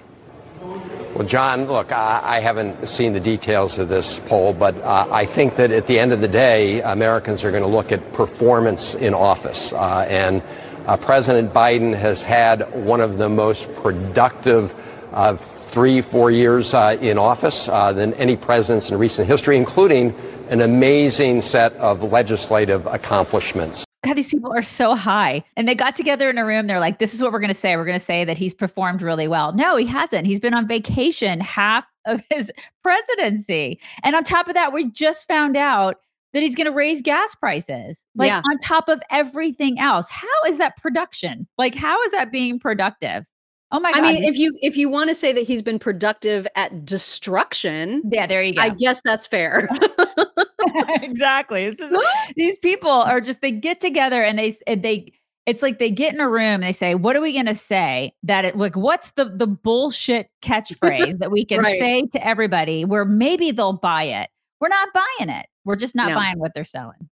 [1.16, 5.26] Well, John, look, I, I haven't seen the details of this poll, but uh, I
[5.26, 8.94] think that at the end of the day, Americans are going to look at performance
[8.94, 9.74] in office.
[9.74, 10.42] Uh, and
[10.88, 14.74] uh, President Biden has had one of the most productive
[15.12, 20.14] uh, three, four years uh, in office uh, than any presidents in recent history, including
[20.50, 23.86] an amazing set of legislative accomplishments.
[24.04, 25.44] God, these people are so high.
[25.56, 26.66] And they got together in a room.
[26.68, 27.78] They're like, this is what we're going to say.
[27.78, 29.54] We're going to say that he's performed really well.
[29.54, 30.26] No, he hasn't.
[30.26, 32.52] He's been on vacation half of his
[32.84, 33.80] presidency.
[34.04, 35.98] And on top of that, we just found out
[36.34, 38.42] that he's going to raise gas prices, like Yeah.
[38.50, 40.10] on top of everything else.
[40.10, 41.46] How is that production?
[41.58, 43.26] Like, how is that being productive?
[43.72, 44.04] Oh my God.
[44.04, 48.02] i mean if you if you want to say that he's been productive at destruction
[48.12, 48.62] yeah, there you go.
[48.62, 49.70] i guess that's fair
[51.02, 51.66] exactly.
[51.66, 51.96] It's just,
[52.36, 55.12] these people are just they get together and they and they
[55.46, 57.56] it's like they get in a room and they say, "What are we going to
[57.56, 61.80] say?" That it like what's the the bullshit catchphrase that we can Right.
[61.80, 64.30] say to everybody where maybe they'll buy it.
[64.60, 65.48] We're not buying it.
[65.66, 66.16] We're just not No.
[66.16, 67.10] buying what they're selling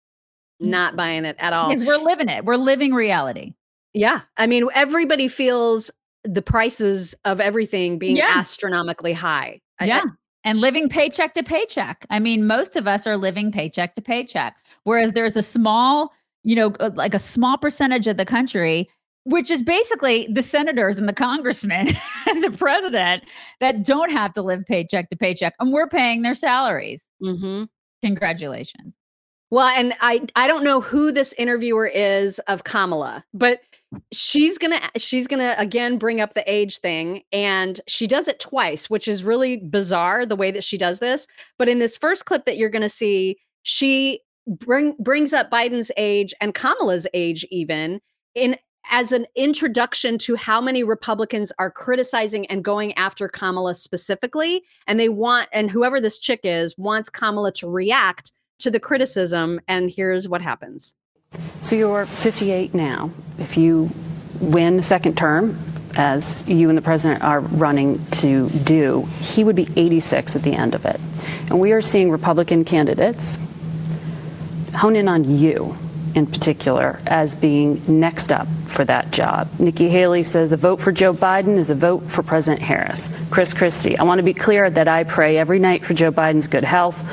[0.60, 2.46] not buying it at all because we're living it.
[2.46, 3.54] We're living reality.
[3.94, 4.22] Yeah.
[4.38, 5.92] I mean, everybody feels
[6.24, 8.34] the prices of everything being Yeah.
[8.36, 9.60] astronomically high.
[9.80, 10.04] I- I- Yeah.
[10.46, 12.06] And living paycheck to paycheck.
[12.10, 14.56] I mean, most of us are living paycheck to paycheck.
[14.84, 16.12] Whereas there's a small,
[16.44, 18.90] you know, uh, like a small percentage of the country,
[19.24, 21.88] which is basically the senators and the congressmen
[22.28, 23.24] and the president
[23.62, 25.54] that don't have to live paycheck to paycheck.
[25.62, 27.08] And we're paying their salaries.
[27.24, 27.70] Mhm.
[28.04, 28.96] Congratulations.
[29.50, 33.62] Well, and I I don't know who this interviewer is of Kamala, but
[34.12, 38.90] she's gonna she's gonna again bring up the age thing and she does it twice
[38.90, 41.28] which is really bizarre the way that she does this
[41.58, 46.34] but in this first clip that you're gonna see she bring brings up biden's age
[46.42, 48.00] and kamala's age even
[48.36, 48.58] in
[48.92, 55.00] as an introduction to how many republicans are criticizing and going after kamala specifically and
[55.00, 59.92] they want and whoever this chick is wants kamala to react to the criticism and
[59.92, 60.96] here's what happens
[61.62, 63.12] so you're 58 now.
[63.38, 63.90] If you
[64.40, 65.60] win a second term,
[65.96, 70.54] as you and the president are running to do, he would be 86 at the
[70.54, 71.00] end of it.
[71.50, 73.38] And we are seeing Republican candidates
[74.76, 75.78] hone in on you
[76.16, 79.50] in particular as being next up for that job.
[79.60, 83.10] Nikki Haley says a vote for Joe Biden is a vote for President Harris.
[83.32, 86.48] Chris Christie, I want to be clear that I pray every night for Joe Biden's
[86.48, 87.04] good health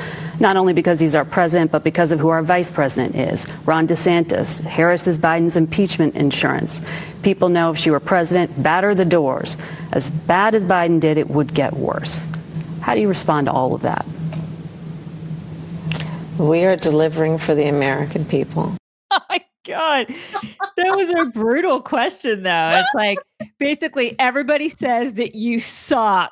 [0.41, 3.45] not only because he's our president, but because of who our vice president is.
[3.65, 6.81] Ron DeSantis, Harris is Biden's impeachment insurance.
[7.21, 9.57] People know if she were president, batter the doors.
[9.91, 12.25] As bad as Biden did, it would get worse.
[12.81, 14.05] How do you respond to all of that?
[16.39, 18.75] We are delivering for the American people.
[19.71, 20.07] God.
[20.77, 22.69] That was a brutal question, though.
[22.71, 23.17] It's like
[23.57, 26.31] basically everybody says that you suck.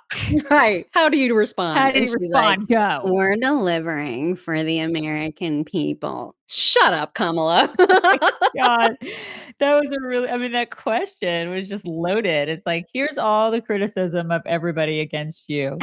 [0.50, 0.88] Right.
[0.92, 1.78] How do you respond?
[1.78, 2.62] How do you respond?
[2.62, 3.02] Like, Go.
[3.06, 6.36] We're delivering for the American people.
[6.48, 7.74] Shut up, Kamala.
[7.80, 8.30] oh
[8.62, 8.98] God.
[9.60, 12.50] That was a really, I mean, that question was just loaded.
[12.50, 15.78] It's like, here's all the criticism of everybody against you.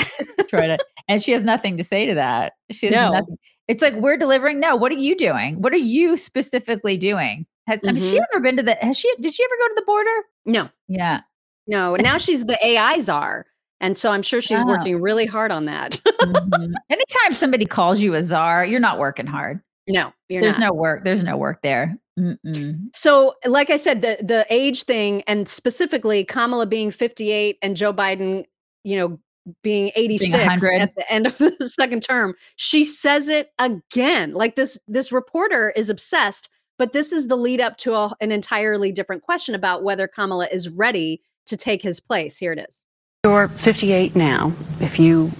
[0.49, 2.55] Try to, and she has nothing to say to that.
[2.71, 3.13] She has no.
[3.13, 3.39] nothing.
[3.69, 4.61] It's like we're delivering.
[4.61, 5.61] No, what are you doing?
[5.61, 7.47] What are you specifically doing?
[7.67, 7.97] Has, mm-hmm.
[7.97, 8.77] has she ever been to the?
[8.81, 9.13] Has she?
[9.21, 10.23] Did she ever go to the border?
[10.45, 10.71] No.
[10.89, 11.21] Yeah.
[11.67, 11.97] No.
[11.97, 13.47] Now she's the AI czar.
[13.81, 16.01] And so I'm sure she's working really hard on that.
[16.07, 16.73] mm-hmm.
[16.91, 19.61] Anytime somebody calls you a czar, you're not working hard.
[19.87, 20.69] No, there's not.
[20.69, 21.05] no work.
[21.05, 21.97] There's no work there.
[22.19, 22.89] Mm-mm.
[22.95, 27.93] So, like I said, the the age thing, and specifically Kamala being 58 and Joe
[27.93, 28.47] Biden,
[28.83, 29.19] you know,
[29.63, 34.33] being 86 being at the end of the second term, she says it again.
[34.33, 38.33] Like this this reporter is obsessed, but this is the lead up to a, an
[38.33, 42.39] entirely different question about whether Kamala is ready to take his place.
[42.39, 42.85] Here it is.
[43.25, 44.53] You're 58 now.
[44.81, 45.33] If you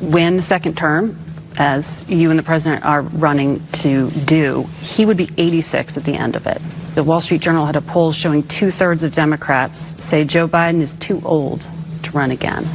[0.00, 1.18] win the second term,
[1.58, 6.14] as you and the president are running to do, he would be 86 at the
[6.14, 6.60] end of it.
[6.94, 10.80] The Wall Street Journal had a poll showing two thirds of Democrats say Joe Biden
[10.80, 11.66] is too old
[12.02, 12.66] to run again.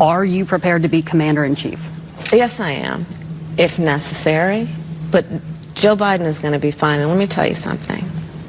[0.00, 1.88] Are you prepared to be commander in chief?
[2.32, 3.06] Yes, I am,
[3.56, 4.68] if necessary.
[5.10, 5.26] But
[5.74, 7.00] Joe Biden is going to be fine.
[7.00, 8.04] And let me tell you something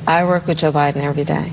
[0.07, 1.51] I work with Joe Biden every day.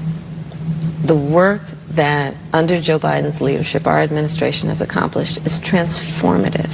[1.04, 6.70] The work that under Joe Biden's leadership our administration has accomplished is transformative.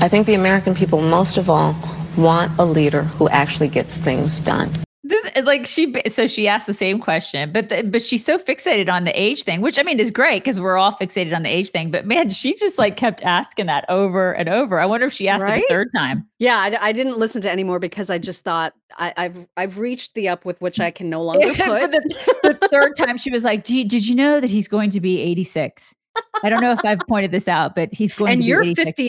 [0.00, 1.74] I think the American people, most of all,
[2.16, 4.70] want a leader who actually gets things done.
[5.06, 8.90] This like she so she asked the same question, but the, but she's so fixated
[8.90, 11.50] on the age thing, which I mean is great because we're all fixated on the
[11.50, 11.90] age thing.
[11.90, 14.80] But man, she just like kept asking that over and over.
[14.80, 15.58] I wonder if she asked right?
[15.58, 16.26] it a third time.
[16.38, 20.14] Yeah, I, I, didn't listen to anymore because I just thought I, have I've reached
[20.14, 21.58] the up with which I can no longer put.
[21.58, 25.20] the, the, third time, she was like, "Did you know that he's going to be
[25.20, 25.94] 86?"
[26.42, 28.32] I don't know if I've pointed this out, but he's going.
[28.32, 29.08] And to you're 50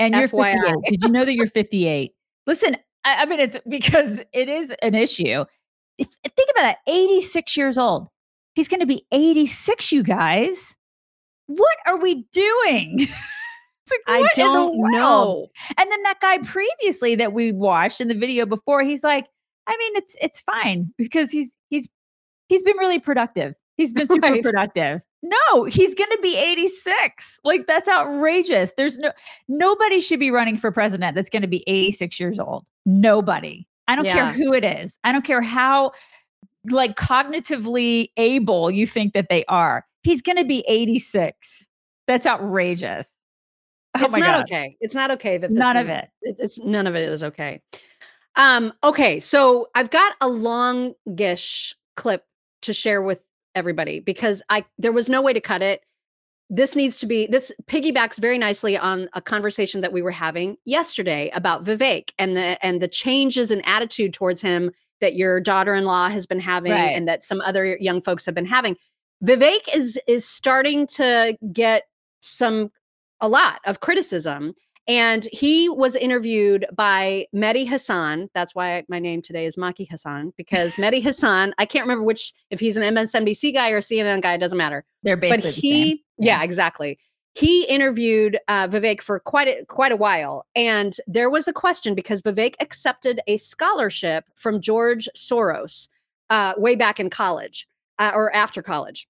[0.00, 0.74] and you're 58.
[0.88, 2.12] Did you know that you're 58?
[2.46, 2.76] Listen,
[3.08, 5.44] I, I, mean, it's because it is an issue.
[5.98, 8.08] If, think about that 86 years old.
[8.54, 10.74] He's going to be 86, you guys.
[11.46, 12.98] What are we doing?
[14.06, 15.46] like, I don't know.
[15.78, 19.26] And then that guy previously that we watched in the video before, he's like,
[19.66, 21.88] I mean, it's it's fine because he's he's
[22.48, 23.54] he's been really productive.
[23.76, 24.42] He's been super right.
[24.42, 25.00] productive.
[25.22, 27.40] No, he's going to be 86.
[27.44, 28.72] Like that's outrageous.
[28.76, 29.12] There's no
[29.48, 32.64] nobody should be running for president that's going to be 86 years old.
[32.86, 33.66] Nobody.
[33.88, 34.14] I don't yeah.
[34.14, 34.98] care who it is.
[35.02, 35.92] I don't care how
[36.70, 39.84] like cognitively able you think that they are.
[40.02, 41.66] He's going to be 86.
[42.06, 43.12] That's outrageous.
[43.96, 44.42] Oh it's not God.
[44.42, 44.76] okay.
[44.80, 46.08] It's not okay that none is, of it.
[46.22, 47.60] It's none of it is okay.
[48.36, 52.24] Um okay, so I've got a longish clip
[52.62, 53.22] to share with
[53.58, 55.82] everybody because I there was no way to cut it.
[56.50, 60.56] This needs to be this piggybacks very nicely on a conversation that we were having
[60.64, 66.08] yesterday about Vivek and the and the changes in attitude towards him that your daughter-in-law
[66.08, 66.96] has been having right.
[66.96, 68.76] and that some other young folks have been having.
[69.24, 71.84] Vivek is is starting to get
[72.20, 72.70] some
[73.20, 74.54] a lot of criticism
[74.88, 78.30] and he was interviewed by Mehdi Hasan.
[78.34, 82.32] That's why my name today is Maki Hassan, because Mehdi Hasan, I can't remember which,
[82.50, 84.84] if he's an MSNBC guy or CNN guy, it doesn't matter.
[85.02, 86.38] They're basically but he, yeah.
[86.38, 86.98] yeah, exactly.
[87.34, 91.94] he interviewed uh, Vivek for quite a, quite a while, and there was a question
[91.94, 95.88] because Vivek accepted a scholarship from George Soros
[96.30, 99.07] uh, way back in college uh, or after college,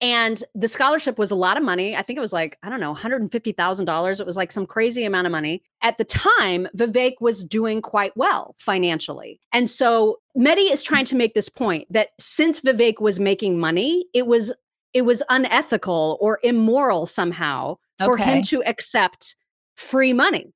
[0.00, 1.96] and the scholarship was a lot of money.
[1.96, 4.20] I think it was like I don't know, one hundred and fifty thousand dollars.
[4.20, 5.62] It was like some crazy amount of money.
[5.82, 11.16] At the time, Vivek was doing quite well financially, and so Mehdi is trying to
[11.16, 14.52] make this point that since Vivek was making money, it was
[14.92, 18.24] it was unethical or immoral somehow for Okay.
[18.24, 19.34] him to accept
[19.76, 20.52] free money.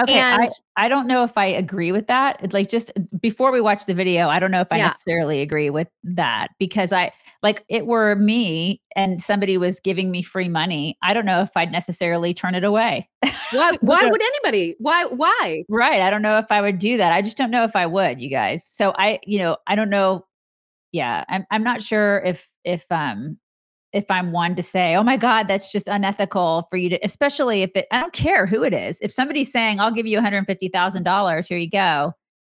[0.00, 2.52] Okay, I, And- I don't know if I agree with that.
[2.52, 4.86] Like just before we watch the video, I don't know if I Yeah.
[4.88, 10.22] necessarily agree with that because I like it were me and somebody was giving me
[10.22, 10.96] free money.
[11.02, 13.08] I don't know if I'd necessarily turn it away.
[13.52, 14.76] Why why would anybody?
[14.78, 15.64] Why why?
[15.68, 16.00] Right.
[16.02, 17.12] I don't know if I would do that.
[17.12, 18.66] I just don't know if I would, you guys.
[18.66, 20.24] So I, you know, I don't know.
[20.92, 21.24] Yeah.
[21.28, 23.38] I'm I'm not sure if if um
[23.92, 27.62] if I'm one to say, oh my God, that's just unethical for you to, especially
[27.62, 28.98] if it I don't care who it is.
[29.00, 32.12] If somebody's saying, I'll give you $150,000, here you go.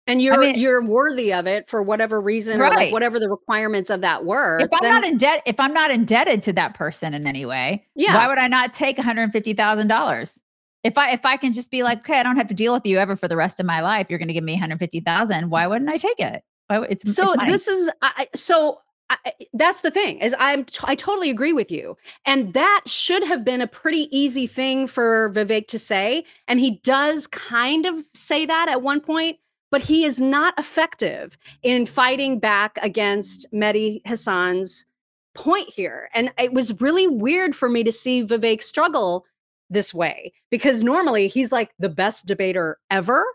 [0.07, 2.91] And you're mean- you're worthy of it for whatever reason or like Right.
[2.91, 4.59] whatever the requirements of that were.
[4.59, 7.45] If I'm then- not in debt, if I'm not indebted to that person in any
[7.45, 8.15] way, Yeah.
[8.15, 10.39] why would I not take $150,000?
[10.83, 12.85] If I if I can just be like, okay, I don't have to deal with
[12.85, 14.07] you ever for the rest of my life.
[14.09, 15.49] You're going to give me 150,000.
[15.51, 16.41] Why wouldn't I take it?
[16.67, 18.79] Why, it's so it's this is I, I- so
[19.25, 21.97] I, that's the thing is I'm t- I totally agree with you.
[22.25, 26.79] And that should have been a pretty easy thing for Vivek to say and he
[26.83, 29.37] does kind of say that at one point
[29.71, 34.85] but he is not effective in fighting back against Mehdi Hasan's
[35.33, 36.09] point here.
[36.13, 39.25] And it was really weird for me to see Vivek struggle
[39.69, 43.25] this way because normally he's like the best debater ever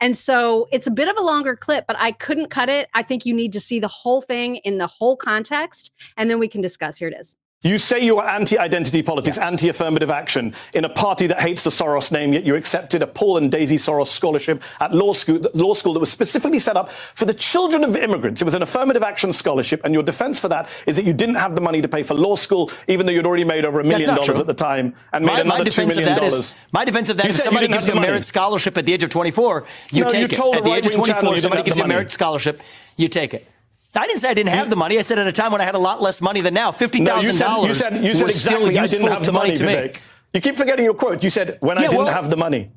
[0.00, 2.88] and so it's a bit of a longer clip, but I couldn't cut it.
[2.94, 6.38] I think you need to see the whole thing in the whole context, and then
[6.38, 6.98] we can discuss.
[6.98, 7.36] Here it is.
[7.62, 12.12] You say you are anti-identity politics, anti-affirmative action in a party that hates the Soros
[12.12, 15.94] name, yet you accepted a Paul and Daisy Soros scholarship at law school, law school
[15.94, 18.40] that was specifically set up for the children of immigrants.
[18.40, 21.36] It was an affirmative action scholarship, and your defense for that is that you didn't
[21.36, 23.84] have the money to pay for law school, even though you'd already made over a
[23.84, 24.38] million dollars true.
[24.38, 26.34] at the time and made My, another my two defense of million that dollars.
[26.34, 28.92] is my defense of that You is somebody gives you a merit scholarship at the
[28.92, 30.56] age of 24, you No, take you it.
[30.56, 32.60] At the age of 24, somebody gives you a merit scholarship,
[32.96, 33.50] you take it.
[33.96, 34.98] I didn't say I didn't have the money.
[34.98, 37.00] I said at a time when I had a lot less money than now, fifty
[37.00, 39.24] No, you thousand said, you dollars said, you said was still exactly I didn't have
[39.24, 39.64] the money, to.
[39.64, 40.00] Vivek.
[40.34, 41.22] You keep forgetting your quote.
[41.24, 42.70] You said, when I didn't well- have the money.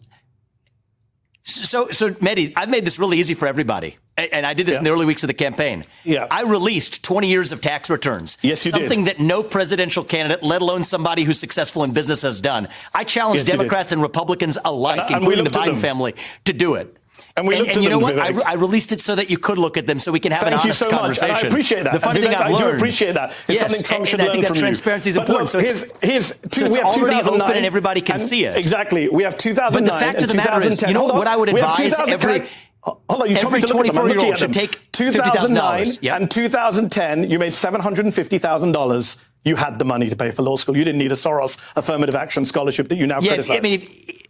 [1.41, 4.83] So, so Mehdi, I've made this really easy for everybody, and I did this in
[4.83, 5.83] the early weeks of the campaign.
[6.03, 6.27] Yeah.
[6.29, 8.37] I released 20 years of tax returns.
[8.43, 8.81] Yes, you did.
[8.81, 12.67] Something that no presidential candidate, let alone somebody who's successful in business, has done.
[12.93, 13.47] I challenge Yes.
[13.47, 15.75] Democrats and Republicans alike, And- uh, we including the Biden them.
[15.77, 16.13] family,
[16.45, 16.95] to do it.
[17.39, 18.19] And we looked and at you know what?
[18.19, 20.43] I, I released it so that you could look at them, so we can have
[20.43, 20.49] an.
[20.51, 20.99] Thank you honest so much.
[20.99, 21.35] conversation.
[21.35, 21.93] And I appreciate that.
[21.93, 23.29] The funny thing I've I do appreciate that.
[23.47, 24.61] It's yes, something Trump and, should and I learn think that from you.
[24.61, 25.53] transparency is important.
[25.53, 28.01] look, so it's, here's, here's two, so it's we have already 2009, open and everybody
[28.01, 28.57] can see it.
[28.57, 29.07] Exactly.
[29.09, 29.87] We have 2009.
[29.87, 30.89] But the fact of the matter is, 2010.
[30.89, 32.47] you know what I would advise every-
[32.83, 34.03] Hold on, you every me to look at them.
[34.03, 34.67] I'm 24-year-old looking at should them.
[34.67, 36.21] take 2009 Yep.
[36.21, 39.17] and 2010, you made $750,000.
[39.45, 40.75] You had the money to pay for law school.
[40.77, 43.57] You didn't need a Soros affirmative action scholarship that you now Yeah, criticize.
[43.57, 44.28] I mean, if,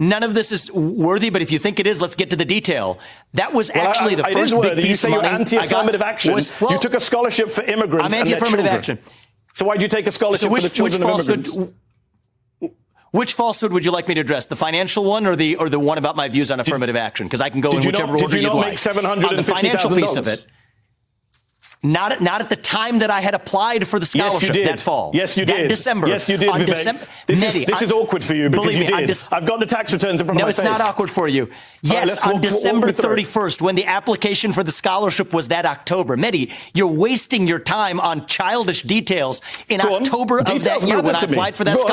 [0.00, 2.44] none of this is worthy, but if you think it is, let's get to the
[2.44, 2.98] detail.
[3.34, 4.82] That was Well, actually I- the I- first big worthy.
[4.82, 6.34] You piece say of you're money I got anti-affirmative action.
[6.34, 8.06] was- well, you took a scholarship for immigrants.
[8.12, 8.98] I'm anti-affirmative action.
[9.54, 11.74] So why'd you take a scholarship So which, for the which children of immigrants?
[13.12, 14.46] Which falsehood would you like me to address?
[14.46, 17.26] The financial one or the or the one about my views on affirmative action?
[17.26, 18.66] Because I can go did in you not- whichever did order you not like.
[18.68, 19.24] make $750,000?
[19.30, 20.44] on the financial piece of it.
[21.82, 24.52] Not at, not at the time that I had applied for the Yes, scholarship you
[24.52, 24.68] did.
[24.68, 25.12] that fall.
[25.14, 25.64] Yes, you did.
[25.64, 25.68] That.
[25.70, 26.08] December.
[26.08, 26.50] Yes, you did.
[26.50, 26.62] On.
[26.62, 27.00] December.
[27.26, 29.08] This, is, this I- is awkward for you because believe you me, on did.
[29.10, 31.26] Dec- I've got the tax returns in front No, of my it's not awkward for
[31.26, 31.48] you.
[31.80, 32.96] Yes, let's on walk- walk December it.
[32.98, 36.18] 31st, when the application for the scholarship was that October.
[36.18, 39.40] Mehdi, you're wasting your time on childish details
[39.70, 40.02] in Go on.
[40.02, 41.88] October of Details that year when I applied for that Go on.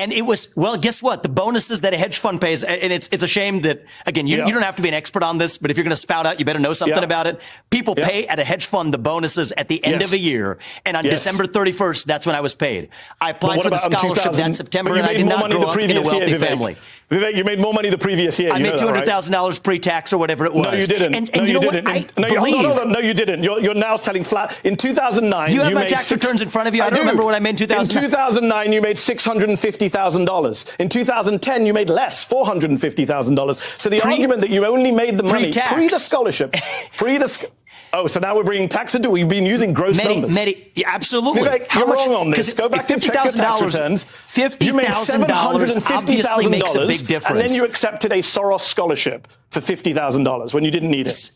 [0.00, 0.78] And it was well.
[0.78, 1.22] Guess what?
[1.22, 4.38] The bonuses that a hedge fund pays, and it's it's a shame that again you,
[4.38, 4.46] Yeah.
[4.46, 6.24] you don't have to be an expert on this, but if you're going to spout
[6.24, 7.04] out, you better know something Yeah.
[7.04, 7.38] about it.
[7.68, 8.08] People Yeah.
[8.08, 10.08] pay at a hedge fund the bonuses at the end Yes.
[10.08, 11.12] of a year, and on Yes.
[11.12, 12.88] December 31st, that's when I was paid.
[13.20, 15.66] I applied for the about in scholarship that September, and I did not grow the
[15.66, 16.74] up in a wealthy year, family.
[16.76, 16.78] Vivek,
[17.10, 18.52] you made more money the previous year.
[18.52, 19.38] I you made two hundred thousand right?
[19.38, 20.62] dollars pre-tax or whatever it was.
[20.64, 21.14] No, you didn't.
[21.14, 21.84] And, and no, you know didn't.
[21.84, 21.96] what?
[22.18, 22.58] I no, you, hold believe.
[22.58, 22.92] on, hold on.
[22.92, 23.42] No, you didn't.
[23.42, 24.56] You're, you're now telling flat.
[24.64, 26.82] In 2009, You have my made tax returns in front of you.
[26.82, 27.00] I don't do.
[27.00, 28.04] remember what I made in 2009.
[28.04, 30.76] In 2009, you made $650,000.
[30.80, 33.80] In 2010, you made less, $450,000.
[33.80, 35.72] So the Pre- argument that you only made the money pre-tax.
[35.72, 36.54] pre the scholarship,
[36.96, 37.50] pre the.
[37.92, 39.10] Oh, so now we're bringing tax into.
[39.10, 40.36] We've been using gross Mehdi, numbers.
[40.36, 41.42] Mehdi, yeah, absolutely.
[41.42, 42.52] Vivek, you're wrong on this.
[42.54, 44.04] Go back if and check your tax $50,000 returns.
[44.04, 47.40] Fifty You made thousand dollars obviously $750,000 makes a big difference.
[47.40, 51.30] And then you accepted a Soros scholarship for $50,000 when you didn't need it.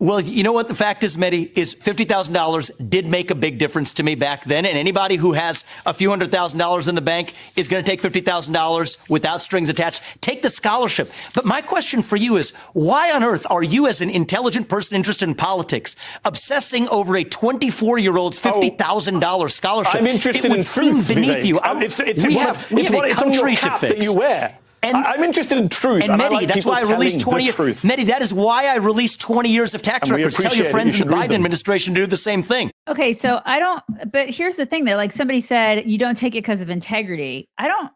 [0.00, 3.92] Well, you know what the fact is, Mehdi, is $50,000 did make a big difference
[3.94, 4.64] to me back then.
[4.64, 7.90] And anybody who has a few hundred thousand dollars in the bank is going to
[7.90, 10.02] take $50,000 without strings attached.
[10.22, 11.10] Take the scholarship.
[11.34, 14.96] But my question for you is why on earth are you, as an intelligent person
[14.96, 19.94] interested in politics, obsessing over a 24 year old $50,000 scholarship?
[19.96, 21.46] I'm interested it would in truth, seem beneath Vivek.
[21.46, 21.60] you.
[21.60, 23.92] Um, it's it's, we have, of, we have a it's on your country to fix.
[23.92, 24.56] that you wear.
[24.82, 26.98] And- I, am interested in truth, And and, I Mehdi, like that's why I telling
[26.98, 27.48] released the 20.
[27.52, 27.82] truth.
[27.82, 30.38] Mehdi, that is why I released 20 years of tax And records.
[30.38, 31.34] Tell your friends You in the Biden them.
[31.34, 32.70] administration to do the same thing.
[32.88, 36.34] Okay, so I don't, but here's the thing that like somebody said, you don't take
[36.34, 37.46] it because of integrity.
[37.58, 37.90] I don't,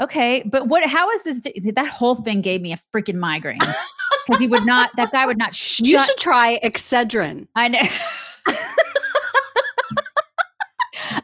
[0.00, 1.40] okay, but what, how is this?
[1.74, 3.58] That whole thing gave me a freaking migraine
[4.26, 5.86] because he would not, that guy would not shut.
[5.86, 7.48] You should try Excedrin.
[7.56, 7.80] I know.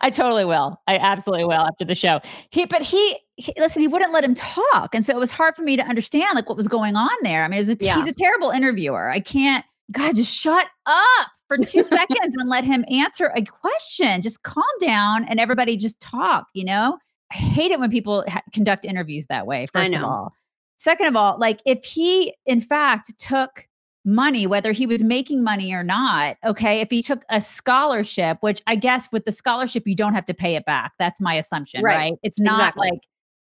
[0.01, 0.81] I totally will.
[0.87, 2.21] I absolutely will after the show.
[2.51, 5.55] He, but he, he, listen, he wouldn't let him talk, and so it was hard
[5.57, 7.45] for me to understand like what was going on there.
[7.45, 7.97] I mean, it was a, Yeah.
[8.03, 9.09] he's a terrible interviewer.
[9.11, 9.65] I can't.
[9.93, 14.21] God, just shut up for two seconds and let him answer a question.
[14.21, 16.47] Just calm down and everybody just talk.
[16.53, 16.99] You know,
[17.33, 19.67] I hate it when people ha- conduct interviews that way.
[19.73, 20.33] First I of all,
[20.77, 23.67] second of all, like if he in fact took
[24.05, 26.37] money, whether he was making money or not.
[26.45, 26.81] Okay.
[26.81, 30.35] If he took a scholarship, which I guess with the scholarship, you don't have to
[30.35, 30.93] pay it back.
[30.99, 31.97] That's my assumption, Right.
[31.97, 32.13] right?
[32.23, 32.91] It's not Exactly.
[32.91, 33.01] like,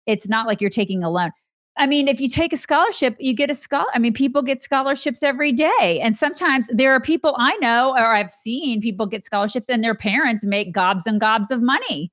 [0.05, 1.31] it's not like you're taking a loan.
[1.77, 3.87] I mean, if you take a scholarship, you get a scholar.
[3.93, 5.99] I mean, people get scholarships every day.
[6.03, 9.95] And sometimes there are people I know or I've seen people get scholarships and their
[9.95, 12.11] parents make gobs and gobs of money.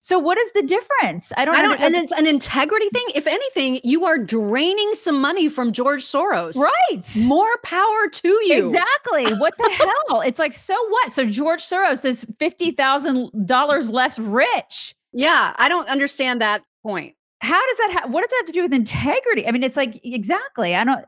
[0.00, 1.32] So what is the difference?
[1.36, 3.04] I don't, I don't, and it's an integrity thing.
[3.16, 6.54] If anything, you are draining some money from George Soros.
[6.56, 7.16] right.
[7.16, 8.66] More power to you.
[8.66, 9.34] Exactly.
[9.38, 9.68] What the
[10.08, 10.20] hell?
[10.20, 11.10] It's like, so what?
[11.10, 14.94] So George Soros is fifty thousand dollars less rich.
[15.12, 17.16] Yeah, I don't understand that point.
[17.40, 17.90] How does that?
[17.92, 19.46] Ha- what does that have to do with integrity?
[19.46, 20.74] I mean, it's like exactly.
[20.74, 21.04] I don't.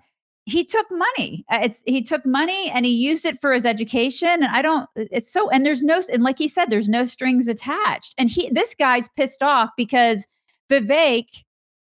[0.47, 1.45] He took money.
[1.51, 4.29] Uh, It's he took money and he used it for his education.
[4.29, 4.89] And I don't.
[4.97, 5.51] It's so.
[5.51, 6.03] And there's no.
[6.13, 8.15] And like he said, there's no strings attached.
[8.19, 8.51] And he.
[8.51, 10.27] This guy's pissed off because
[10.71, 11.27] Vivek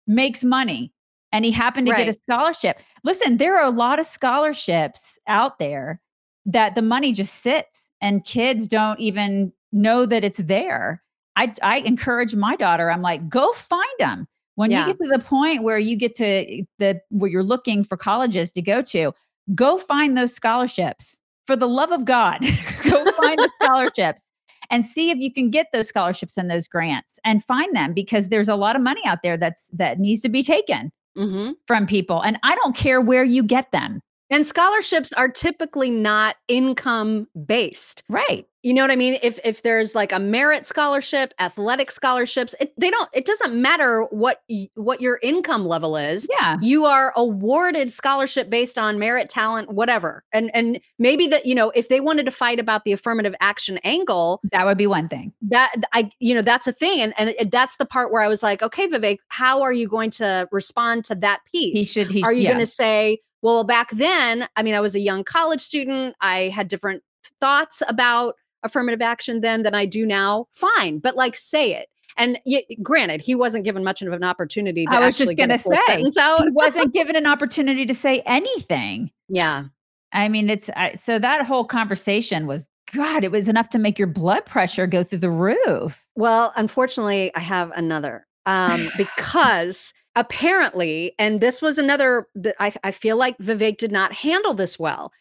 [0.08, 0.92] makes money
[1.32, 2.80] and he happened to get a scholarship.
[3.04, 6.02] Listen, there are a lot of scholarships out there
[6.46, 11.02] that the money just sits and kids don't even know that it's there.
[11.36, 14.28] I, I encourage my daughter, I'm like, go find them.
[14.56, 14.88] When Yeah.
[14.88, 18.52] you get to the point where you get to the where you're looking for colleges
[18.54, 19.14] to go to,
[19.56, 21.20] go find those scholarships.
[21.48, 22.40] For the love of God,
[22.90, 24.22] go find the scholarships
[24.70, 28.30] and see if you can get those scholarships and those grants and find them because
[28.30, 31.86] there's a lot of money out there that's that needs to be taken hmm from
[31.86, 34.02] people and I don't care where you get them.
[34.32, 38.04] And scholarships are typically not income based.
[38.08, 38.48] Right.
[38.64, 39.18] You know what I mean?
[39.24, 43.10] If if there's like a merit scholarship, athletic scholarships, it, they don't.
[43.12, 46.28] It doesn't matter what y- what your income level is.
[46.30, 46.58] Yeah.
[46.62, 50.24] You are awarded scholarship based on merit, talent, whatever.
[50.32, 53.80] And and maybe that you know if they wanted to fight about the affirmative action
[53.84, 55.34] angle, That would be one thing.
[55.42, 58.28] that I you know that's a thing, and and it, that's the part where I
[58.28, 61.76] was like, okay, Vivek, how are you going to respond to that piece?
[61.78, 62.52] He should he are you yeah.
[62.52, 66.50] going to say well back then i mean i was a young college student i
[66.50, 67.04] had different
[67.40, 71.88] thoughts about affirmative action then than i do now fine but like say it
[72.18, 75.36] and y- granted he wasn't given much of an opportunity to I was just actually
[75.36, 79.12] get gonna a full say, sentence out he wasn't given an opportunity to say anything.
[79.30, 79.66] yeah
[80.14, 83.24] I mean, it's I, so that whole conversation was God.
[83.24, 86.06] It was enough to make your blood pressure go through the roof.
[86.16, 92.28] well unfortunately i have another um because apparently and this was another
[92.60, 95.12] I, I feel like vivek did not handle this well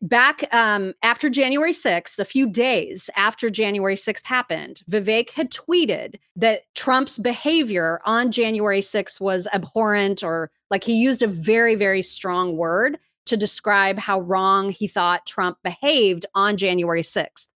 [0.00, 6.16] back um, after January 6th, a few days after January 6th happened, Vivek had tweeted
[6.36, 12.02] that Trump's behavior on January 6th was abhorrent, or like he used a very, very
[12.02, 17.48] strong word to describe how wrong he thought Trump behaved on January 6th.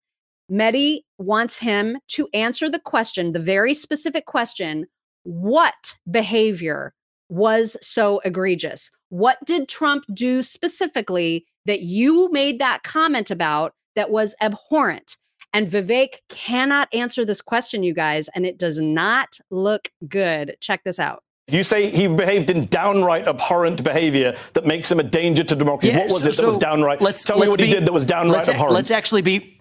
[0.51, 4.87] Mehdi wants him to answer the question, the very specific question
[5.23, 6.95] what behavior
[7.29, 8.91] was so egregious?
[9.09, 15.17] What did Trump do specifically that you made that comment about that was abhorrent?
[15.53, 20.57] And Vivek cannot answer this question, you guys, and it does not look good.
[20.61, 21.25] Check this out.
[21.49, 25.97] You say he behaved in downright abhorrent behavior that makes him a danger to democracy.
[25.97, 27.01] what was it that was downright?
[27.01, 28.75] Let's tell me let's what he did that was downright let's, a- abhorrent.
[28.75, 29.60] Let's actually be.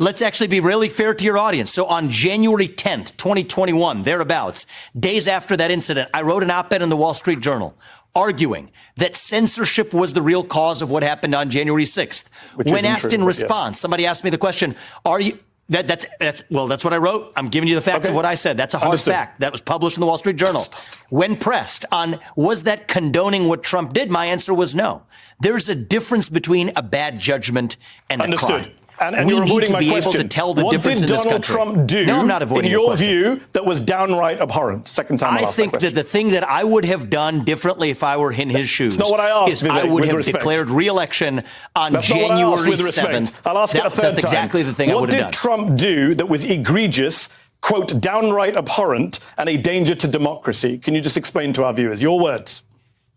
[0.00, 1.70] Let's actually be really fair to your audience.
[1.70, 4.64] So on January 10th, 2021, thereabouts,
[4.98, 7.76] days after that incident, I wrote an op-ed in the Wall Street Journal
[8.14, 12.56] arguing that censorship was the real cause of what happened on January 6th.
[12.56, 14.74] Which when asked true, in response, somebody asked me the question,
[15.04, 15.38] are you
[15.68, 17.32] That, that's that's well, that's what I wrote.
[17.36, 18.08] I'm giving you the facts Okay.
[18.08, 18.56] of what I said.
[18.56, 19.14] That's a hard Understood.
[19.14, 19.40] fact.
[19.40, 20.64] That was published in the Wall Street Journal.
[21.10, 25.02] When pressed on was that condoning what Trump did, my answer was no.
[25.40, 27.76] There's a difference between a bad judgment
[28.08, 28.72] and a crime.
[29.00, 30.12] And, and we you're need to my be question.
[30.12, 31.54] able to tell the what difference did in this Donald country.
[31.54, 32.04] Trump do?
[32.04, 34.86] No, I'm not avoiding in your your view that was downright abhorrent.
[34.88, 37.88] Second time I asked think that, that the thing that I would have done differently
[37.90, 40.38] if I were in his shoes not what I asked, is I would have respect.
[40.38, 41.42] declared re-election
[41.74, 43.08] on That's not what I asked, January with respect.
[43.08, 43.40] 7th.
[43.46, 44.24] I'll ask That- it a third that's time.
[44.24, 45.32] exactly the thing I what would did have done.
[45.32, 47.30] Trump do that was egregious,
[47.62, 50.76] quote, downright abhorrent, and a danger to democracy?
[50.76, 52.60] Can you just explain to our viewers your words?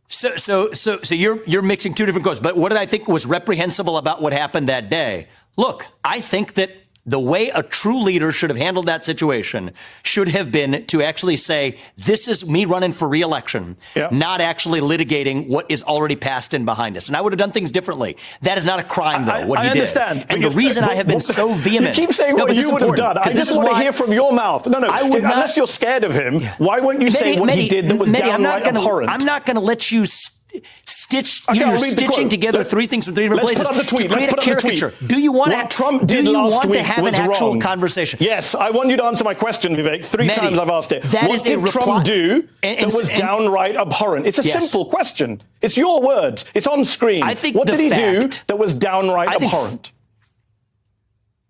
[0.08, 2.40] So, so, so, so you're you're mixing two different quotes.
[2.40, 5.28] But what did I think was reprehensible about what happened that day?
[5.58, 6.72] Look, I think that
[7.06, 9.72] the way a true leader should have handled that situation
[10.04, 14.08] should have been to actually say, "This is me running for reelection," Yeah.
[14.10, 17.10] not actually litigating what is already passed and behind us.
[17.10, 18.16] And I would have done things differently.
[18.44, 19.34] That is not a crime, though.
[19.34, 20.20] I, what I he understand.
[20.22, 21.98] did, and the reason I have been so vehement.
[21.98, 23.18] You keep saying what you would have done.
[23.18, 24.66] I just this is want to hear from your mouth.
[24.66, 24.88] No, no.
[24.88, 27.68] I would unless not- you're scared of him, why won't you say what Mehdi- he
[27.68, 29.10] did that was Mehdi, I'm not downright gonna, abhorrent?
[29.12, 30.40] I'm not going to let you s-
[30.86, 31.42] stitch.
[31.50, 33.68] Okay, you're I'll read the stitching together Let's- three things from three different let's places
[33.68, 34.10] put the tweet.
[34.10, 34.80] to create Let's a put up the tweet.
[34.80, 35.08] caricature.
[35.08, 35.76] Do you want what to?
[35.78, 37.60] Trump do you want to have an actual wrong.
[37.60, 38.20] conversation?
[38.22, 40.06] Yes, I want you to answer my question, Vivek.
[40.06, 41.04] Three Mehdi, times I've asked it.
[41.06, 44.26] what did Trump do and- that was and- downright abhorrent?
[44.28, 44.70] It's a Yes.
[44.70, 45.42] simple question.
[45.62, 46.46] It's your words.
[46.54, 47.24] It's on screen.
[47.24, 49.92] I think what did he do that was downright abhorrent?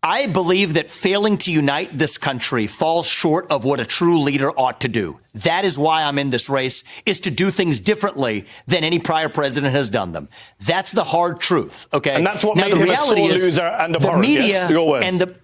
[0.06, 4.51] I believe that failing to unite this country falls short of what a true leader
[4.51, 5.20] ought to do.
[5.34, 9.30] That is why I'm in this race, is to do things differently than any prior
[9.30, 10.28] president has done them.
[10.60, 12.16] That's the hard truth, okay?
[12.16, 14.22] And that's what now, made the him a reality sore is loser and the abhorrent.
[14.22, 15.36] media Yes, and the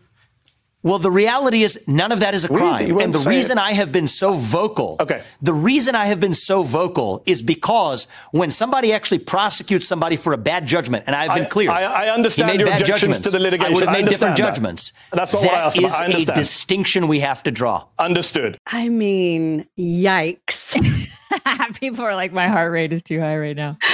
[0.82, 2.88] well, the reality is none of that is a crime.
[2.88, 3.62] You And the reason it.
[3.62, 5.22] I have been so vocal, Okay.
[5.42, 10.32] the reason I have been so vocal is because when somebody actually prosecutes somebody for
[10.34, 13.18] a bad judgment, and I've been I- clear, I- I understand made your bad objections
[13.18, 13.32] judgments.
[13.32, 13.74] to the litigation.
[13.74, 14.44] I would have made different that.
[14.44, 14.94] judgments.
[15.12, 15.88] That's not what I That asked about.
[15.88, 16.38] is I understand.
[16.38, 17.84] a distinction we have to draw.
[17.98, 18.58] Understood.
[18.68, 20.76] I mean, yikes.
[21.80, 23.78] People are like, my heart rate is too high right now.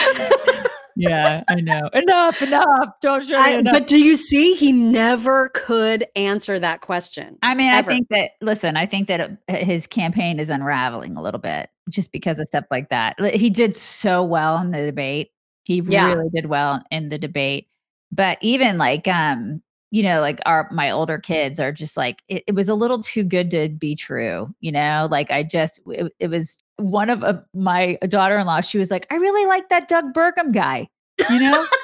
[0.95, 1.89] yeah, I know.
[1.93, 2.89] Enough, enough.
[3.01, 3.73] Don't show me I, enough.
[3.73, 4.53] but do you see?
[4.55, 7.37] He never could answer that question.
[7.43, 7.89] I mean, Ever.
[7.89, 11.69] I think that, listen, I think that uh, his campaign is unraveling a little bit
[11.89, 13.19] just because of stuff like that.
[13.35, 15.31] He did so well in the debate.
[15.65, 16.07] He Yeah.
[16.13, 17.67] really did well in the debate.
[18.11, 22.43] But even like, um, you know, like our my older kids are just like it,
[22.47, 25.07] it was a little too good to be true, you know.
[25.09, 28.61] Like I just it, it was one of uh, my daughter-in-law.
[28.61, 30.88] She was like, "I really like that Doug Burgum guy,"
[31.30, 31.65] you know.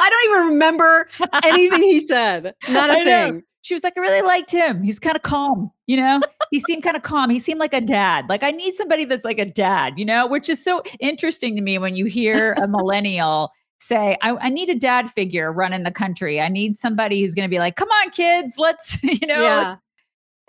[0.00, 1.08] I don't even remember
[1.44, 2.54] anything he said.
[2.68, 3.26] Not a I know.
[3.26, 3.42] thing.
[3.62, 4.82] She was like, I really liked him.
[4.82, 6.20] He was kind of calm, you know?
[6.50, 7.28] he seemed kind of calm.
[7.28, 8.24] He seemed like a dad.
[8.28, 10.26] Like, I need somebody that's like a dad, you know?
[10.26, 14.70] Which is so interesting to me when you hear a millennial say, I, I need
[14.70, 16.40] a dad figure running the country.
[16.40, 19.42] I need somebody who's going to be like, come on, kids, let's, you know?
[19.42, 19.76] Yeah.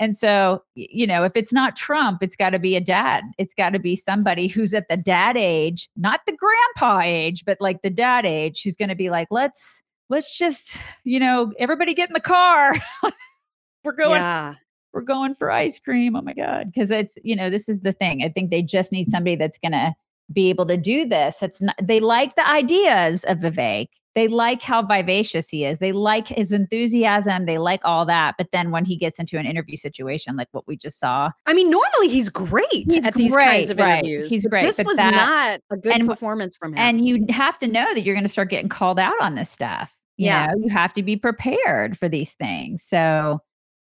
[0.02, 3.24] And so, you know, if it's not Trump, it's got to be a dad.
[3.38, 7.60] It's got to be somebody who's at the dad age, not the grandpa age, but
[7.62, 11.94] like the dad age, who's going to be like, let's, let's just, you know, everybody
[11.94, 12.74] get in the car.
[13.84, 14.56] We're going, yeah.
[14.94, 16.16] we're going for ice cream.
[16.16, 16.72] Oh my God.
[16.72, 18.24] Because it's, you know, this is the thing.
[18.24, 19.94] I think they just need somebody that's going to
[20.32, 21.42] be able to do this.
[21.42, 23.88] It's not, they like the ideas of Vivek.
[24.14, 25.80] They like how vivacious he is.
[25.80, 27.46] They like his enthusiasm.
[27.46, 28.36] They like all that.
[28.38, 31.54] But then when he gets into an interview situation like what we just saw, I
[31.54, 34.04] mean, normally he's great He's at these kinds of right.
[34.04, 34.30] interviews.
[34.30, 36.80] He's great, This was that- not a good and- performance from him.
[36.80, 39.50] and you have to know that you're going to start getting called out on this
[39.50, 39.96] stuff.
[40.18, 40.48] You Yeah.
[40.48, 42.84] know, you have to be prepared for these things.
[42.84, 43.40] So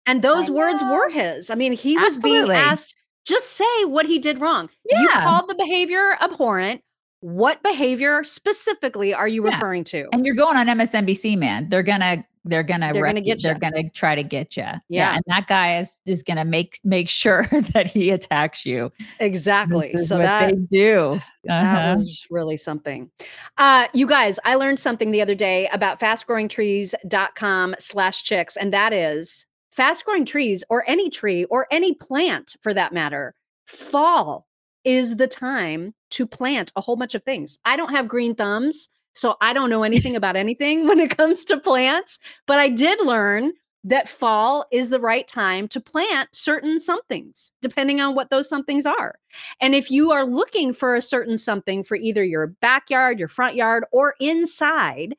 [0.05, 1.49] And those words were his.
[1.49, 4.69] I mean, he was being asked, just say what he did wrong.
[4.89, 5.23] You Yeah.
[5.23, 6.81] called the behavior abhorrent.
[7.21, 9.51] What behavior specifically are you Yeah.
[9.55, 10.07] referring to?
[10.11, 11.67] and you're going on MSNBC, man.
[11.69, 13.25] They're gonna they're gonna They're gonna you.
[13.25, 14.65] get They're gonna try to get you.
[14.87, 15.15] Yeah.
[15.15, 18.91] and that guy is is gonna make make sure that he attacks you.
[19.19, 19.97] Exactly.
[19.97, 21.19] So what that they do.
[21.43, 21.91] That Uh-huh.
[21.93, 23.09] was really something.
[23.57, 28.91] Uh, you guys, I learned something the other day about fastgrowingtrees.com slash chicks, and that
[28.93, 33.33] is fast growing trees or any tree or any plant for that matter.
[33.65, 34.45] Fall
[34.87, 37.59] is the time to plant a whole bunch of things.
[37.65, 41.43] I don't have green thumbs, so I don't know anything about anything when it comes
[41.45, 43.51] to plants, but I did learn
[43.83, 48.85] that fall is the right time to plant certain somethings, depending on what those somethings
[48.85, 49.15] are.
[49.59, 53.55] And if you are looking for a certain something for either your backyard, your front
[53.55, 55.15] yard, or inside,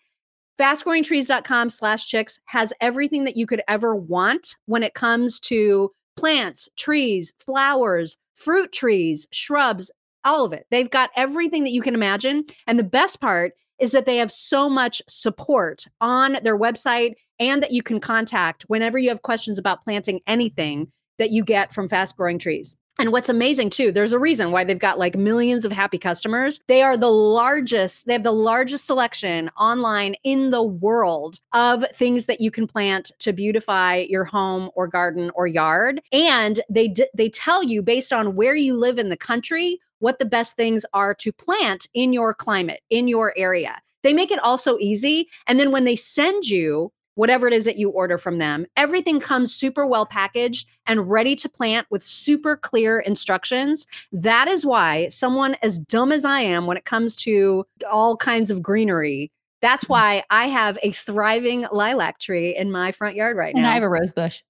[0.59, 6.69] fastgrowingtrees.com slash chicks has everything that you could ever want when it comes to plants,
[6.77, 9.91] trees, flowers, fruit trees, shrubs,
[10.25, 10.67] all of it.
[10.71, 12.45] They've got everything that you can imagine.
[12.67, 17.63] And the best part is that they have so much support on their website and
[17.63, 21.89] that you can contact whenever you have questions about planting anything that you get from
[21.89, 22.77] fast growing trees.
[23.01, 26.61] And what's amazing too, there's a reason why they've got like millions of happy customers.
[26.67, 32.27] They are the largest, they have the largest selection online in the world of things
[32.27, 36.01] that you can plant to beautify your home or garden or yard.
[36.11, 40.19] And they d- they tell you based on where you live in the country what
[40.19, 43.81] the best things are to plant in your climate, in your area.
[44.03, 45.29] They make it also easy.
[45.47, 48.65] And then when they send you whatever it is that you order from them.
[48.77, 53.87] Everything comes super well packaged and ready to plant with super clear instructions.
[54.13, 58.53] That is why someone as dumb as I am when it comes to all kinds
[58.53, 59.93] of greenery, that's Mm-hmm.
[59.93, 63.63] why I have a thriving lilac tree in my front yard right now.
[63.63, 63.67] And.
[63.69, 64.41] I have a rose bush.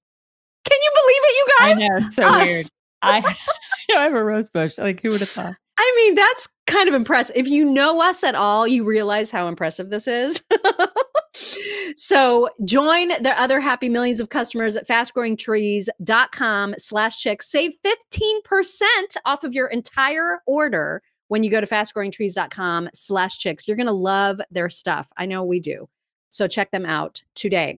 [0.68, 1.88] Can you believe it, you I guys?
[1.88, 2.46] know, it's so Us.
[2.46, 2.66] weird.
[3.00, 3.36] I,
[3.96, 4.76] I have a rose bush.
[4.76, 5.54] Like, who would have thought?
[5.78, 7.34] I mean, that's kind of impressive.
[7.36, 10.42] If you know us at all, you realize how impressive this is.
[11.96, 17.50] so join the other happy millions of customers at fastgrowingtrees.com slash chicks.
[17.50, 18.90] Save 15%
[19.24, 23.68] off of your entire order when you go to fastgrowingtrees.com slash chicks.
[23.68, 25.10] You're going to love their stuff.
[25.16, 25.88] I know we do.
[26.30, 27.78] So check them out today.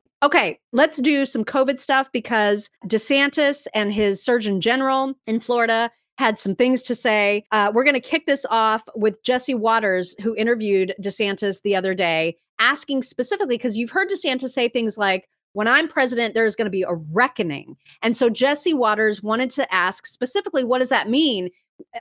[0.23, 6.37] Okay, let's do some COVID stuff because DeSantis and his Surgeon General in Florida had
[6.37, 7.43] some things to say.
[7.51, 11.95] Uh, we're going to kick this off with Jesse Watters, who interviewed DeSantis the other
[11.95, 16.67] day, asking specifically because you've heard DeSantis say things like, when I'm president, there's going
[16.67, 17.75] to be a reckoning.
[18.01, 21.49] And so Jesse Watters wanted to ask specifically, what does that mean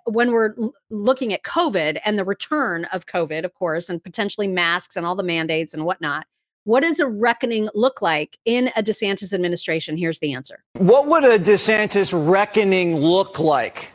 [0.04, 4.46] when we're l- looking at COVID and the return of COVID, of course, and potentially
[4.46, 6.26] masks and all the mandates and whatnot?
[6.64, 9.96] What does a reckoning look like in a DeSantis administration?
[9.96, 10.62] Here's the answer.
[10.74, 13.92] What would a DeSantis reckoning look like?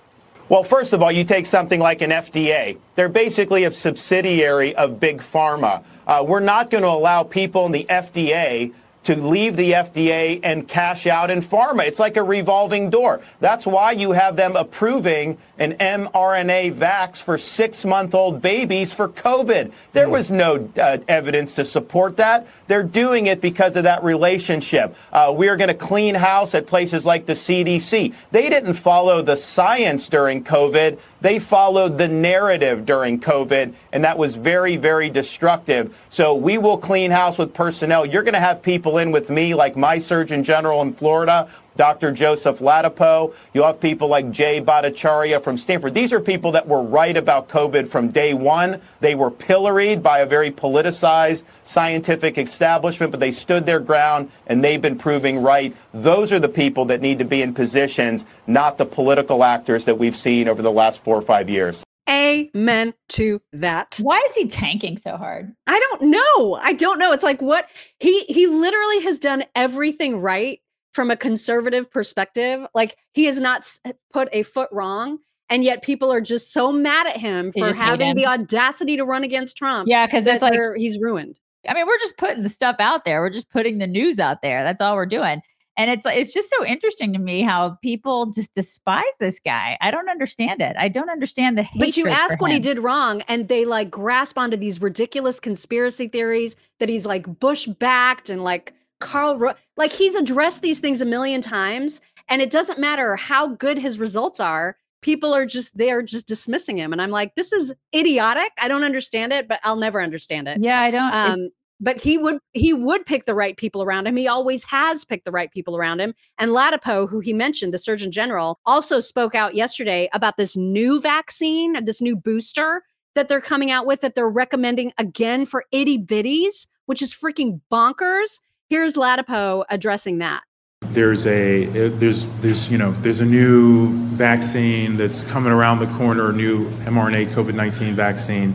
[0.49, 2.77] Well, first of all, you take something like an FDA.
[2.95, 5.83] They're basically a subsidiary of Big Pharma.
[6.07, 8.73] Uh, we're not going to allow people in the FDA
[9.05, 11.85] to leave the FDA and cash out in pharma.
[11.85, 13.21] It's like a revolving door.
[13.39, 19.07] That's why you have them approving an mRNA vax for six month old babies for
[19.07, 19.71] COVID.
[19.93, 22.47] There was no uh, evidence to support that.
[22.67, 24.95] They're doing it because of that relationship.
[25.13, 28.13] Uh, we are going to clean house at places like the CDC.
[28.31, 30.99] They didn't follow the science during COVID.
[31.21, 35.95] They followed the narrative during COVID, and that was very, very destructive.
[36.09, 38.05] So we will clean house with personnel.
[38.05, 42.11] You're going to have people in with me, like my Surgeon General in Florida, Dr.
[42.11, 43.33] Joseph Ladapo.
[43.53, 45.93] You'll have people like Jay Bhattacharya from Stanford.
[45.93, 48.81] These are people that were right about COVID from day one.
[49.01, 54.63] They were pilloried by a very politicized scientific establishment, but they stood their ground and
[54.63, 55.75] they've been proving right.
[55.93, 59.97] Those are the people that need to be in positions, not the political actors that
[59.97, 61.83] we've seen over the last four or five years.
[62.09, 63.99] Amen to that.
[64.01, 65.53] Why is he tanking so hard?
[65.67, 66.55] I don't know.
[66.61, 67.11] I don't know.
[67.11, 67.67] It's like what
[67.99, 70.59] he he literally has done everything right
[70.93, 72.65] from a conservative perspective.
[72.75, 73.67] Like he has not
[74.13, 75.17] put a foot wrong,
[75.49, 78.15] and yet people are just so mad at him They for having him.
[78.15, 79.87] the audacity to run against Trump.
[79.89, 81.39] Yeah, because that it's like he's ruined.
[81.67, 83.21] I mean, we're just putting the stuff out there.
[83.21, 84.63] We're just putting the news out there.
[84.63, 85.41] That's all we're doing.
[85.77, 89.77] And it's it's just so interesting to me how people just despise this guy.
[89.81, 90.75] I don't understand it.
[90.79, 91.67] I don't understand the.
[91.75, 96.07] But you ask what he did wrong, and they like grasp onto these ridiculous conspiracy
[96.07, 101.01] theories that he's like Bush backed and like Karl, Ro- like he's addressed these things
[101.01, 101.99] a million times,
[102.29, 104.77] and it doesn't matter how good his results are.
[105.01, 108.51] People are just they are just dismissing him, and I'm like, this is idiotic.
[108.57, 110.59] I don't understand it, but I'll never understand it.
[110.61, 111.13] Yeah, I don't.
[111.13, 111.49] Um,
[111.79, 114.15] but he would he would pick the right people around him.
[114.15, 116.13] He always has picked the right people around him.
[116.37, 121.01] And Ladapo, who he mentioned, the Surgeon General, also spoke out yesterday about this new
[121.01, 122.83] vaccine, this new booster
[123.15, 127.61] that they're coming out with that they're recommending again for itty bitties, which is freaking
[127.71, 128.41] bonkers.
[128.67, 130.43] Here's Ladapo addressing that.
[130.81, 135.87] There's a uh, there's there's you know there's a new vaccine that's coming around the
[135.87, 138.53] corner, a new mRNA COVID-19 vaccine,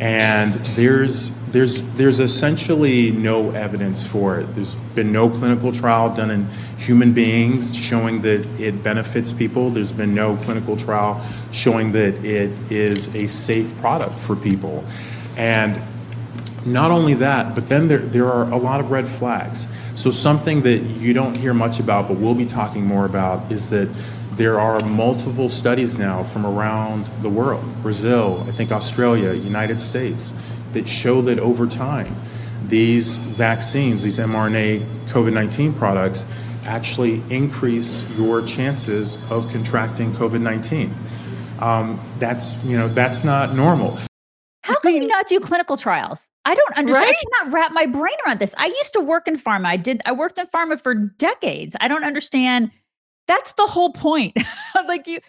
[0.00, 4.44] and there's there's there's essentially no evidence for it.
[4.54, 6.46] There's been no clinical trial done in
[6.78, 9.70] human beings showing that it benefits people.
[9.70, 14.84] There's been no clinical trial showing that it is a safe product for people.
[15.36, 15.80] And
[16.64, 19.66] not only that, but then there, there are a lot of red flags.
[19.94, 23.70] So something that you don't hear much about, but we'll be talking more about, is
[23.70, 23.88] that
[24.36, 30.32] there are multiple studies now from around the world, Brazil, I think Australia, United States,
[30.72, 32.14] that show that over time,
[32.66, 36.32] these vaccines, these mRNA COVID 19 products,
[36.64, 40.94] actually increase your chances of contracting COVID 19.
[41.60, 43.98] Um, that's, you know, that's not normal.
[44.62, 46.26] How can you not do clinical trials?
[46.44, 47.04] I don't understand.
[47.04, 47.16] Right?
[47.16, 48.54] I cannot wrap my brain around this.
[48.58, 49.66] I used to work in pharma.
[49.66, 50.00] I did.
[50.06, 51.76] I worked in pharma for decades.
[51.80, 52.70] I don't understand.
[53.28, 54.36] That's the whole point.
[54.86, 55.20] like you,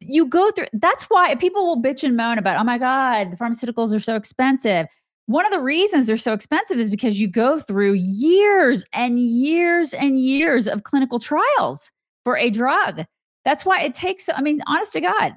[0.00, 0.66] you go through.
[0.72, 2.58] That's why people will bitch and moan about.
[2.58, 4.86] Oh my god, the pharmaceuticals are so expensive.
[5.26, 9.92] One of the reasons they're so expensive is because you go through years and years
[9.92, 11.90] and years of clinical trials
[12.24, 13.04] for a drug.
[13.44, 14.28] That's why it takes.
[14.28, 15.32] I mean, honest to God,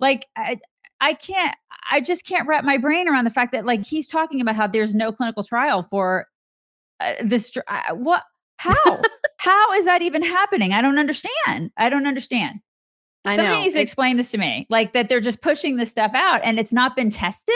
[0.00, 0.58] like I,
[1.00, 1.56] I can't.
[1.90, 4.66] I just can't wrap my brain around the fact that like he's talking about how
[4.66, 6.26] there's no clinical trial for
[7.00, 7.52] uh, this.
[7.68, 8.22] Uh, what?
[8.56, 9.00] How?
[9.38, 10.72] how is that even happening?
[10.72, 11.70] I don't understand.
[11.76, 12.60] I don't understand.
[13.24, 13.62] I Somebody know.
[13.62, 14.66] needs to explain this to me.
[14.68, 17.54] Like that they're just pushing this stuff out and it's not been tested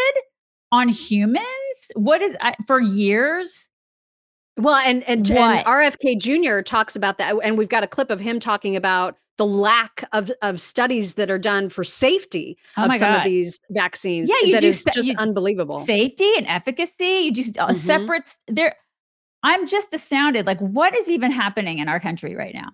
[0.72, 1.46] on humans.
[1.94, 3.68] What is I, for years?
[4.58, 6.62] Well, and and, and RFK Jr.
[6.62, 10.32] talks about that, and we've got a clip of him talking about the lack of
[10.40, 14.30] of studies that are done for safety Oh of some of these vaccines.
[14.30, 15.80] Yeah, you that do is just you- unbelievable.
[15.80, 17.04] Safety and efficacy.
[17.04, 17.76] You just uh, Mhm.
[17.76, 18.38] separate.
[18.48, 18.74] There,
[19.42, 20.46] I'm just astounded.
[20.46, 22.70] Like, what is even happening in our country right now?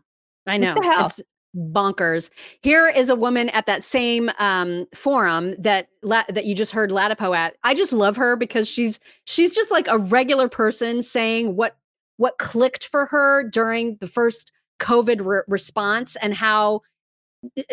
[0.47, 1.07] I What know the hell?
[1.07, 1.21] it's
[1.55, 2.31] bonkers.
[2.63, 6.91] Here is a woman at that same um, forum that La- that you just heard
[6.91, 7.57] Ladapo at.
[7.63, 11.77] I just love her because she's she's just like a regular person saying what
[12.17, 16.83] what clicked for her during the first COVID re- response and how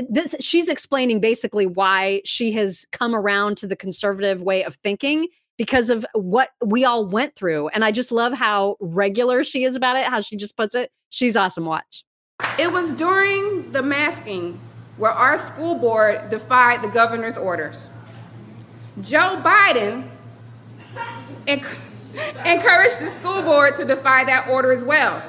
[0.10, 5.28] this she's explaining basically why she has come around to the conservative way of thinking
[5.58, 9.76] because of what we all went through and i just love how regular she is
[9.76, 12.04] about it how she just puts it she's awesome watch
[12.60, 14.60] It was during the masking
[14.98, 17.90] where our school board defied the governor's orders.
[19.00, 20.10] Joe Biden
[21.48, 25.24] encouraged the school board to defy that order as well.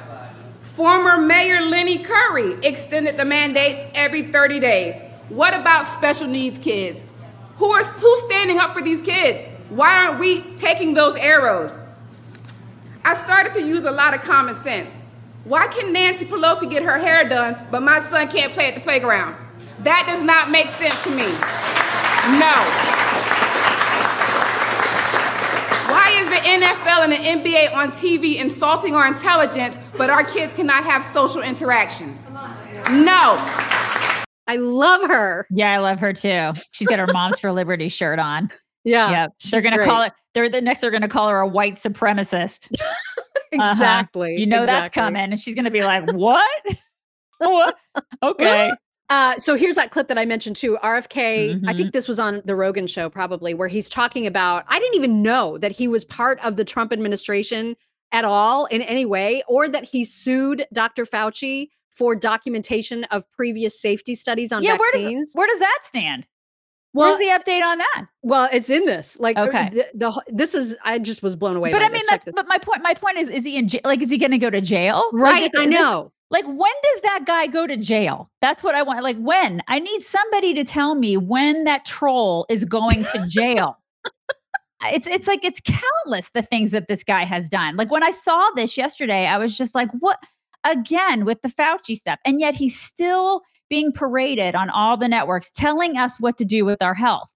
[0.60, 4.96] Former Mayor Lenny Curry extended the mandates every 30 days.
[5.28, 7.04] What about special needs kids?
[7.58, 9.46] Who are who's standing up for these kids?
[9.68, 11.80] Why aren't we taking those arrows?
[13.04, 14.99] I started to use a lot of common sense.
[15.44, 18.80] Why can Nancy Pelosi get her hair done, but my son can't play at the
[18.80, 19.34] playground?
[19.80, 21.24] That does not make sense to me.
[22.38, 22.56] No.
[25.88, 30.52] Why is the NFL and the NBA on TV insulting our intelligence, but our kids
[30.52, 32.30] cannot have social interactions?
[32.90, 33.38] No.
[34.46, 36.52] i love her Yeah, I love her too.
[36.72, 38.50] She's got her Moms for Liberty shirt on.
[38.84, 40.12] Yeah yeah, they're gonna call it.
[40.34, 40.80] They're the next.
[40.80, 42.68] They're gonna call her a white supremacist.
[43.52, 43.72] Uh-huh.
[43.72, 46.48] exactly You know that's coming, and she's gonna be like, "What?
[47.38, 47.76] what?
[48.22, 48.70] Okay."
[49.08, 50.78] Uh, so here's that clip that I mentioned too.
[50.84, 51.76] RFK, I Mhm.
[51.76, 54.64] think this was on the Rogan show probably, where he's talking about.
[54.68, 57.74] I didn't even know that he was part of the Trump administration
[58.12, 61.04] at all in any way, or that he sued Dr.
[61.04, 65.28] Fauci for documentation of previous safety studies on yeah, where vaccines.
[65.30, 66.24] does where does that stand?
[66.92, 68.06] Well, Where's the update on that?
[68.22, 69.18] well, it's in this.
[69.20, 69.68] Like, uh, Okay.
[69.70, 70.76] the, the this is.
[70.84, 71.70] I just was blown away.
[71.72, 72.24] But I mean, this.
[72.24, 72.82] That's but my point.
[72.82, 73.80] My point is, is he in jail?
[73.84, 75.04] Like, is he going to go to jail?
[75.12, 75.42] Like, right.
[75.44, 76.12] is- I is this- know.
[76.30, 78.28] like, when does that guy go to jail?
[78.40, 79.04] That's what I want.
[79.04, 79.62] Like, when?
[79.68, 83.76] I need somebody to tell me when that troll is going to jail.
[84.92, 87.76] it's it's like it's countless the things that this guy has done.
[87.76, 90.18] Like when I saw this yesterday, I was just like, what?
[90.64, 95.50] Again with the Fauci stuff, and yet he's still being paraded on all the networks,
[95.50, 97.30] telling us what to do with our health.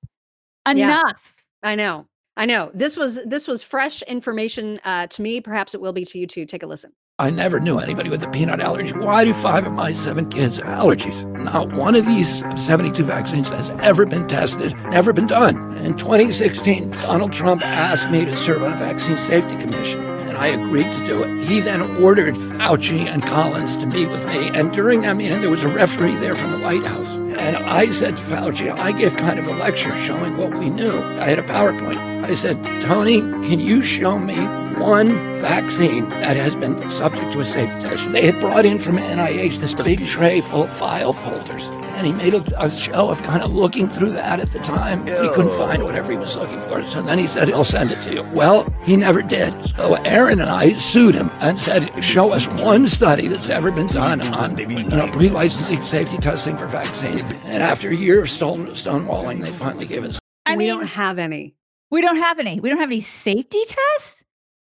[0.66, 1.00] Yeah.
[1.00, 1.34] Enough.
[1.62, 2.06] I know.
[2.36, 2.70] I know.
[2.74, 5.40] This was this was fresh information uh, to me.
[5.40, 6.44] Perhaps it will be to you too.
[6.44, 6.92] Take a listen.
[7.20, 8.90] I never knew anybody with a peanut allergy.
[8.90, 11.24] Why do five of my seven kids have allergies?
[11.38, 15.76] Not one of these 72 vaccines has ever been tested, never been done.
[15.76, 20.48] In 2016, Donald Trump asked me to serve on a vaccine safety commission, and I
[20.48, 21.46] agreed to do it.
[21.46, 25.50] He then ordered Fauci and Collins to meet with me, and during that meeting, there
[25.50, 27.06] was a referee there from the White House.
[27.38, 30.98] And I said to Fauci, I gave kind of a lecture showing what we knew.
[31.18, 32.24] I had a PowerPoint.
[32.24, 34.36] I said, Tony, can you show me
[34.80, 38.10] one vaccine that has been subject to a safety test?
[38.12, 41.70] They had brought in from NIH this big tray full of file folders.
[41.94, 45.06] And he made a, a show of kind of looking through that at the time.
[45.06, 46.82] He couldn't find whatever he was looking for.
[46.88, 48.22] So then he said, he'll send it to you.
[48.34, 49.52] Well, he never did.
[49.76, 53.86] So Aaron and I sued him and said, show us one study that's ever been
[53.86, 57.22] done on you know, pre-licensing safety testing for vaccines.
[57.46, 60.18] And after a year of stone, stonewalling, they finally gave us.
[60.46, 61.54] I we mean, don't have any.
[61.90, 62.60] we don't have any.
[62.60, 64.22] We don't have any safety tests.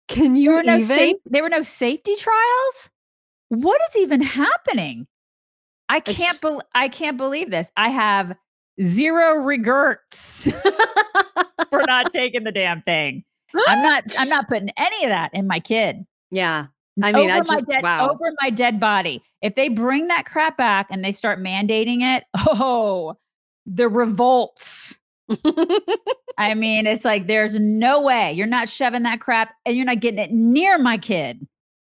[0.08, 1.16] Can you There were no safe.
[1.24, 2.90] There were no safety trials.
[3.48, 5.06] What is even happening?
[5.88, 6.40] I can't.
[6.40, 7.70] bel I can't believe this.
[7.76, 8.34] I have
[8.80, 10.50] zero regrets
[11.70, 13.24] for not taking the damn thing.
[13.68, 14.04] I'm not.
[14.18, 16.04] I'm not putting any of that in my kid.
[16.30, 16.66] Yeah.
[17.02, 18.10] I mean, I Over my just- dead, wow.
[18.10, 19.22] over my dead body.
[19.40, 23.16] If they bring that crap back and they start mandating it, oh,
[23.66, 24.98] the revolts.
[26.38, 30.00] I mean, it's like there's no way you're not shoving that crap and you're not
[30.00, 31.46] getting it near my kid.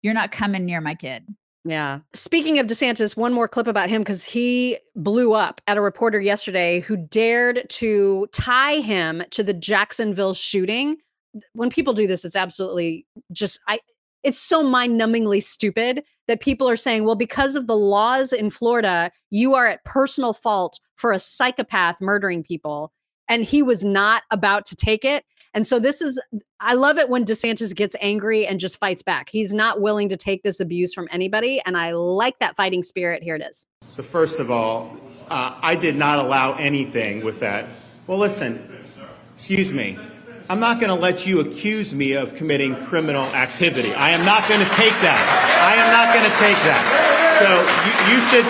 [0.03, 1.27] You're not coming near my kid.
[1.67, 2.01] Yeah.
[2.13, 6.21] Speaking of DeSantis, one more clip about him because he blew up at a reporter
[6.21, 10.97] yesterday who dared to tie him to the Jacksonville shooting.
[11.55, 13.81] When people do this, it's absolutely just I
[14.23, 19.11] it's so mind-numbingly stupid that people are saying, well, because of the laws in Florida,
[19.31, 22.93] you are at personal fault for a psychopath murdering people.
[23.29, 25.25] And he was not about to take it.
[25.57, 26.21] And so this is
[26.61, 29.31] I love it when DeSantis gets angry and just fights back.
[29.31, 31.63] He's not willing to take this abuse from anybody.
[31.65, 33.23] And I like that fighting spirit.
[33.23, 33.67] Here it is.
[33.87, 34.99] So first of all,
[35.31, 37.69] uh, I did not allow anything with that.
[38.07, 38.85] Well, listen,
[39.35, 39.99] excuse me.
[40.51, 43.95] I'm not going to let you accuse me of committing criminal activity.
[43.95, 45.25] I am not going to take that.
[45.65, 46.85] I am not going to take that.
[47.41, 47.49] So
[47.83, 48.47] you, you should,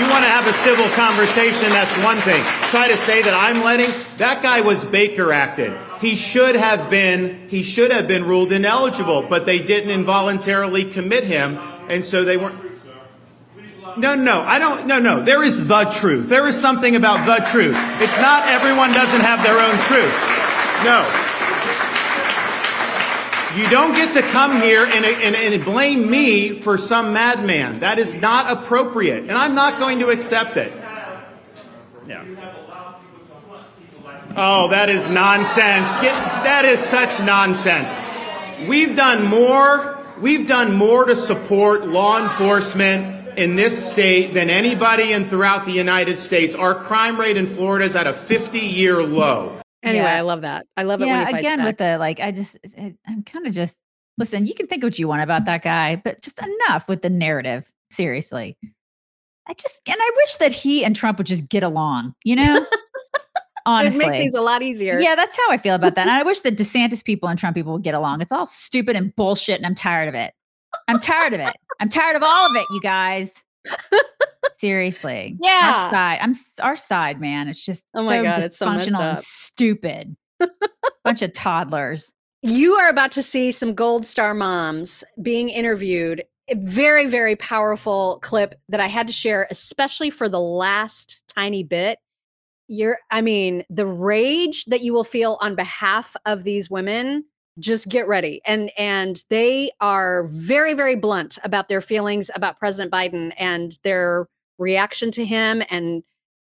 [0.00, 2.42] you want to have a civil conversation, that's one thing.
[2.70, 5.76] Try to say that I'm letting, that guy was Baker acted.
[6.00, 11.24] He should have been, he should have been ruled ineligible, but they didn't involuntarily commit
[11.24, 12.56] him, and so they weren't.
[13.96, 15.22] No, no, I don't, no, no.
[15.22, 16.28] There is the truth.
[16.28, 17.76] There is something about the truth.
[18.02, 20.12] It's not everyone doesn't have their own truth.
[20.84, 21.32] No.
[23.56, 27.80] You don't get to come here and, and, and blame me for some madman.
[27.80, 30.70] That is not appropriate, and I'm not going to accept it.
[32.06, 32.22] Yeah.
[34.38, 35.90] Oh, that is nonsense.
[36.02, 36.14] Get,
[36.44, 37.90] that is such nonsense.
[38.68, 45.12] We've done more, we've done more to support law enforcement in this state than anybody
[45.12, 46.54] in throughout the United States.
[46.54, 49.58] Our crime rate in Florida is at a 50 year low.
[49.82, 50.16] Anyway, Yeah.
[50.16, 50.66] I love that.
[50.76, 51.66] I love it yeah, when he fights again back.
[51.66, 52.58] with the like, I just,
[53.06, 53.78] I'm kind of just
[54.18, 54.46] listen.
[54.46, 57.70] You can think what you want about that guy, but just enough with the narrative.
[57.90, 58.58] Seriously,
[59.46, 62.14] I just and I wish that he and Trump would just get along.
[62.24, 62.66] You know,
[63.66, 64.98] honestly, It'd make things a lot easier.
[64.98, 66.08] Yeah, that's how I feel about that.
[66.08, 68.22] And I wish the DeSantis people and Trump people would get along.
[68.22, 70.32] It's all stupid and bullshit, and I'm tired of it.
[70.88, 71.54] I'm tired of it.
[71.80, 73.42] I'm tired of all of it, you guys.
[74.58, 75.36] Seriously.
[75.42, 75.84] Yeah.
[75.84, 76.18] Our side.
[76.22, 77.48] I'm our side, man.
[77.48, 79.20] It's just Oh my so God, it's so messed dysfunctional and up.
[79.20, 80.16] stupid.
[81.04, 82.10] Bunch of toddlers.
[82.42, 86.24] You are about to see some gold star moms being interviewed.
[86.48, 91.64] A very, very powerful clip that I had to share, especially for the last tiny
[91.64, 91.98] bit.
[92.68, 97.24] You're, I mean, the rage that you will feel on behalf of these women,
[97.58, 98.40] just get ready.
[98.46, 104.28] And and they are very, very blunt about their feelings about President Biden and their
[104.58, 105.62] reaction to him.
[105.70, 106.02] And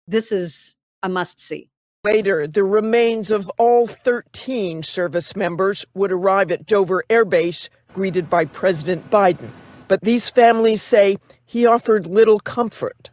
[0.06, 1.68] this is a must see.
[2.04, 8.28] Later, the remains of all 13 service members would arrive at Dover Air Base, greeted
[8.28, 9.50] by President Biden.
[9.86, 13.11] But these families say he offered little comfort.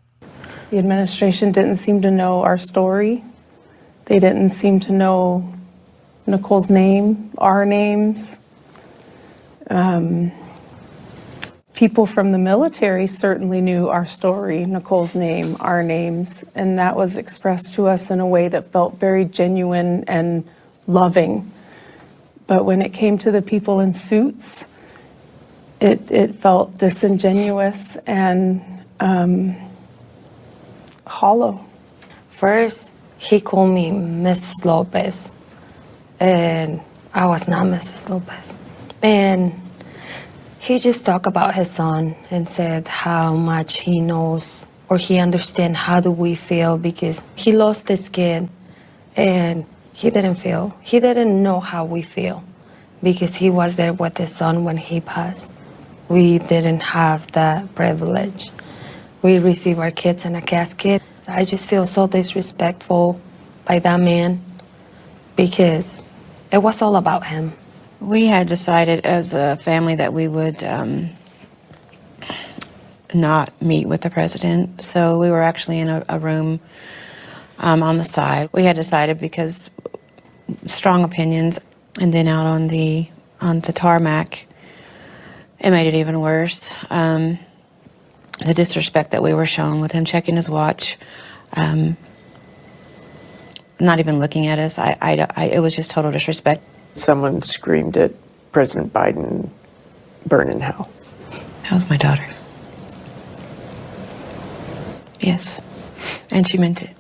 [0.70, 3.24] The administration didn't seem to know our story.
[4.06, 5.52] They didn't seem to know
[6.28, 8.40] Nicole's name, our names.
[9.68, 10.32] Um,
[11.74, 17.18] people from the military certainly knew our story, Nicole's name, our names, and that was
[17.18, 20.48] expressed to us in a way that felt very genuine and
[20.86, 21.52] loving.
[22.46, 24.68] But when it came to the people in suits,
[25.80, 29.56] it, it felt disingenuous and um,
[31.10, 31.66] hollow.
[32.30, 34.64] First, he called me Mrs.
[34.64, 35.32] Lopez,
[36.20, 36.80] and
[37.14, 38.10] I was not Mrs.
[38.10, 38.58] Lopez.
[39.02, 39.54] And
[40.60, 45.78] he just talked about his son and said how much he knows or he understands
[45.78, 48.50] how do we feel because he lost his kid
[49.16, 52.44] and he didn't feel he didn't know how we feel
[53.02, 55.52] because he was there with his son when he passed
[56.10, 58.52] we didn't have that privilege
[59.22, 61.02] we receive our kids in a casket.
[61.28, 63.20] I just feel so disrespectful
[63.66, 64.44] by that man
[65.36, 66.02] because
[66.52, 67.54] it was all about him.
[68.00, 71.10] We had decided as a family that we would um,
[73.14, 74.82] not meet with the president.
[74.82, 76.60] So we were actually in a, a room
[77.58, 78.50] um, on the side.
[78.54, 79.70] We had decided because
[80.66, 81.60] strong opinions,
[82.00, 83.10] and then out on the
[83.42, 84.46] on the tarmac,
[85.60, 86.76] it made it even worse.
[86.90, 87.40] Um,
[88.46, 90.98] the disrespect that we were shown with him checking his watch,
[91.54, 91.98] um,
[93.80, 94.80] not even looking at us.
[94.80, 96.64] I, I, I, it was just total disrespect.
[96.94, 98.14] Someone screamed at
[98.52, 99.50] President Biden,
[100.26, 100.90] burn in hell.
[101.64, 102.28] That was my daughter.
[105.20, 105.62] Yes.
[106.32, 106.96] And she meant it.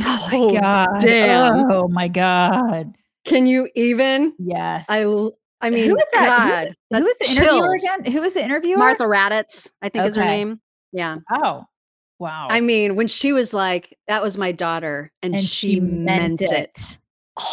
[0.00, 1.00] Oh my god!
[1.00, 1.70] damn.
[1.70, 2.94] Oh my god!
[3.24, 4.32] Can you even?
[4.38, 4.86] Yes.
[4.88, 5.04] I,
[5.60, 6.74] I mean, who was that?
[6.90, 8.12] God, who was, who was the interviewer again?
[8.12, 8.78] Who was the interviewer?
[8.78, 10.60] Martha Raddatz, I think is her name.
[10.92, 11.18] Yeah.
[11.30, 11.64] Oh,
[12.18, 12.48] wow.
[12.50, 16.40] I mean, when she was like, "That was my daughter," and, And she, she meant,
[16.40, 16.52] meant it.
[16.52, 16.98] it.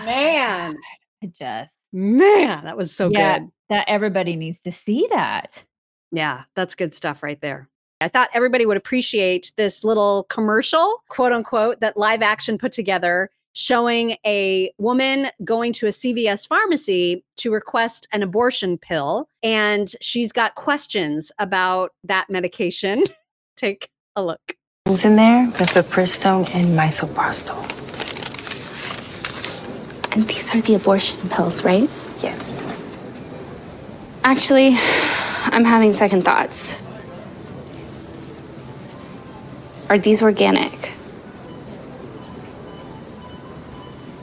[0.00, 0.76] Oh man,
[1.24, 3.48] I just man, that was so yeah, good.
[3.68, 5.64] That everybody needs to see that.
[6.12, 7.68] Yeah, that's good stuff right there.
[8.00, 13.28] I thought everybody would appreciate this little commercial, quote unquote, that live action put together
[13.58, 19.28] showing a woman going to a CVS pharmacy to request an abortion pill.
[19.42, 23.02] And she's got questions about that medication.
[23.56, 24.54] Take a look.
[24.84, 25.48] What's in there?
[25.48, 27.58] Mifepristone and misoprostol.
[30.14, 31.90] And these are the abortion pills, right?
[32.22, 32.76] Yes.
[34.22, 34.68] Actually,
[35.46, 36.80] I'm having second thoughts.
[39.90, 40.97] Are these organic?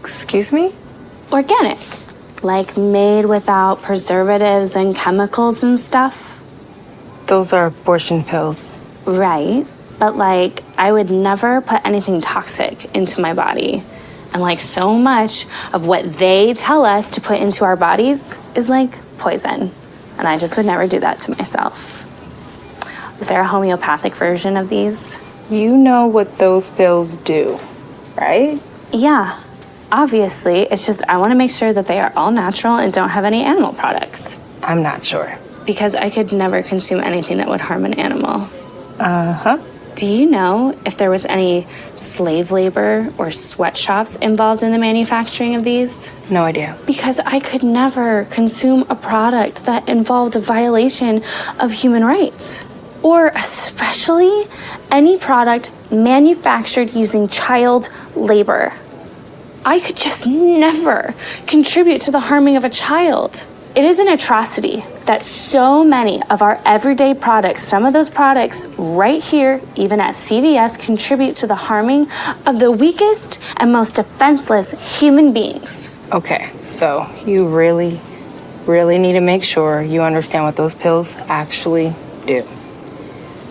[0.05, 0.71] Excuse me?
[1.31, 1.79] Organic.
[2.43, 6.43] Like made without preservatives and chemicals and stuff?
[7.25, 8.83] Those are abortion pills.
[9.05, 9.65] Right.
[9.97, 13.83] But like, I would never put anything toxic into my body.
[14.31, 18.69] And like, so much of what they tell us to put into our bodies is
[18.69, 19.71] like poison.
[20.19, 22.03] And I just would never do that to myself.
[23.19, 25.19] Is there a homeopathic version of these?
[25.49, 27.59] You know what those pills do,
[28.15, 28.61] right?
[28.91, 29.41] Yeah,
[29.91, 30.61] obviously.
[30.61, 33.25] It's just I want to make sure that they are all natural and don't have
[33.25, 34.39] any animal products.
[34.63, 35.37] I'm not sure.
[35.65, 38.47] Because I could never consume anything that would harm an animal.
[38.99, 39.57] Uh huh.
[39.95, 45.55] Do you know if there was any slave labor or sweatshops involved in the manufacturing
[45.55, 46.13] of these?
[46.29, 46.77] No idea.
[46.85, 51.23] Because I could never consume a product that involved a violation
[51.61, 52.65] of human rights.
[53.03, 54.43] Or especially
[54.91, 58.73] any product manufactured using child labor.
[59.67, 61.15] I could just never
[61.47, 63.47] contribute to the harming of a child.
[63.75, 68.67] It is an atrocity that so many of our everyday products, some of those products
[68.77, 72.07] right here, even at CVS, contribute to the harming
[72.45, 75.89] of the weakest and most defenseless human beings.
[76.11, 77.99] Okay, so you really,
[78.67, 81.95] really need to make sure you understand what those pills actually
[82.27, 82.47] do.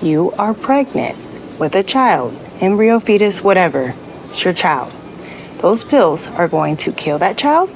[0.01, 1.19] You are pregnant
[1.59, 3.95] with a child, embryo, fetus, whatever.
[4.29, 4.93] It's your child.
[5.59, 7.71] Those pills are going to kill that child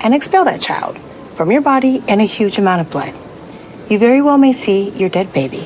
[0.00, 0.98] and expel that child
[1.34, 3.14] from your body in a huge amount of blood.
[3.88, 5.62] You very well may see your dead baby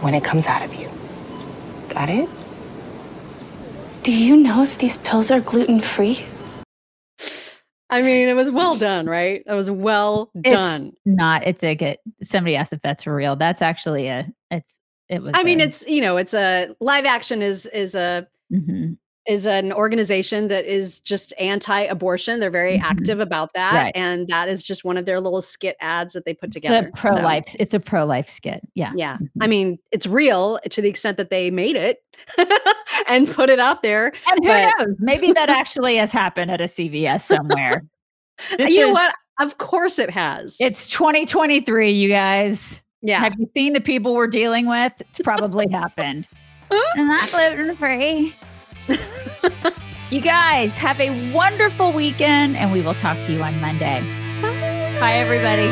[0.00, 0.88] when it comes out of you.
[1.88, 2.28] Got it?
[4.02, 6.18] Do you know if these pills are gluten free?
[7.90, 9.42] I mean, it was well done, right?
[9.44, 10.86] It was well done.
[10.86, 11.46] It's not.
[11.46, 11.98] It's a good.
[12.22, 13.34] Somebody asked if that's real.
[13.36, 14.26] That's actually a.
[14.50, 14.78] It's.
[15.08, 15.32] It was.
[15.34, 18.96] I mean, a- it's you know, it's a live action is is a Mhm.
[19.28, 22.40] Is an organization that is just anti-abortion.
[22.40, 22.82] They're very Mhm.
[22.82, 23.92] active about that, Right.
[23.94, 26.88] and that is just one of their little skit ads that they put It's together.
[26.92, 27.42] a pro So.
[27.58, 28.60] It's a pro life skit.
[28.74, 28.92] Yeah.
[28.96, 32.02] Yeah, I mean, it's real to the extent that they made it
[33.08, 34.12] and put it out there.
[34.26, 34.96] And who but- knows?
[34.98, 37.82] Maybe that actually has happened at a CVS somewhere.
[38.56, 39.14] This you know what?
[39.38, 40.56] Of course, it has.
[40.60, 42.80] It's 2023, you guys.
[43.02, 43.20] Yeah.
[43.20, 44.94] Have you seen the people we're dealing with?
[45.00, 46.26] It's probably happened.
[46.96, 48.34] and not gluten free.
[50.10, 54.00] you guys have a wonderful weekend, and we will talk to you on Monday.
[55.00, 55.68] Bye, everybody.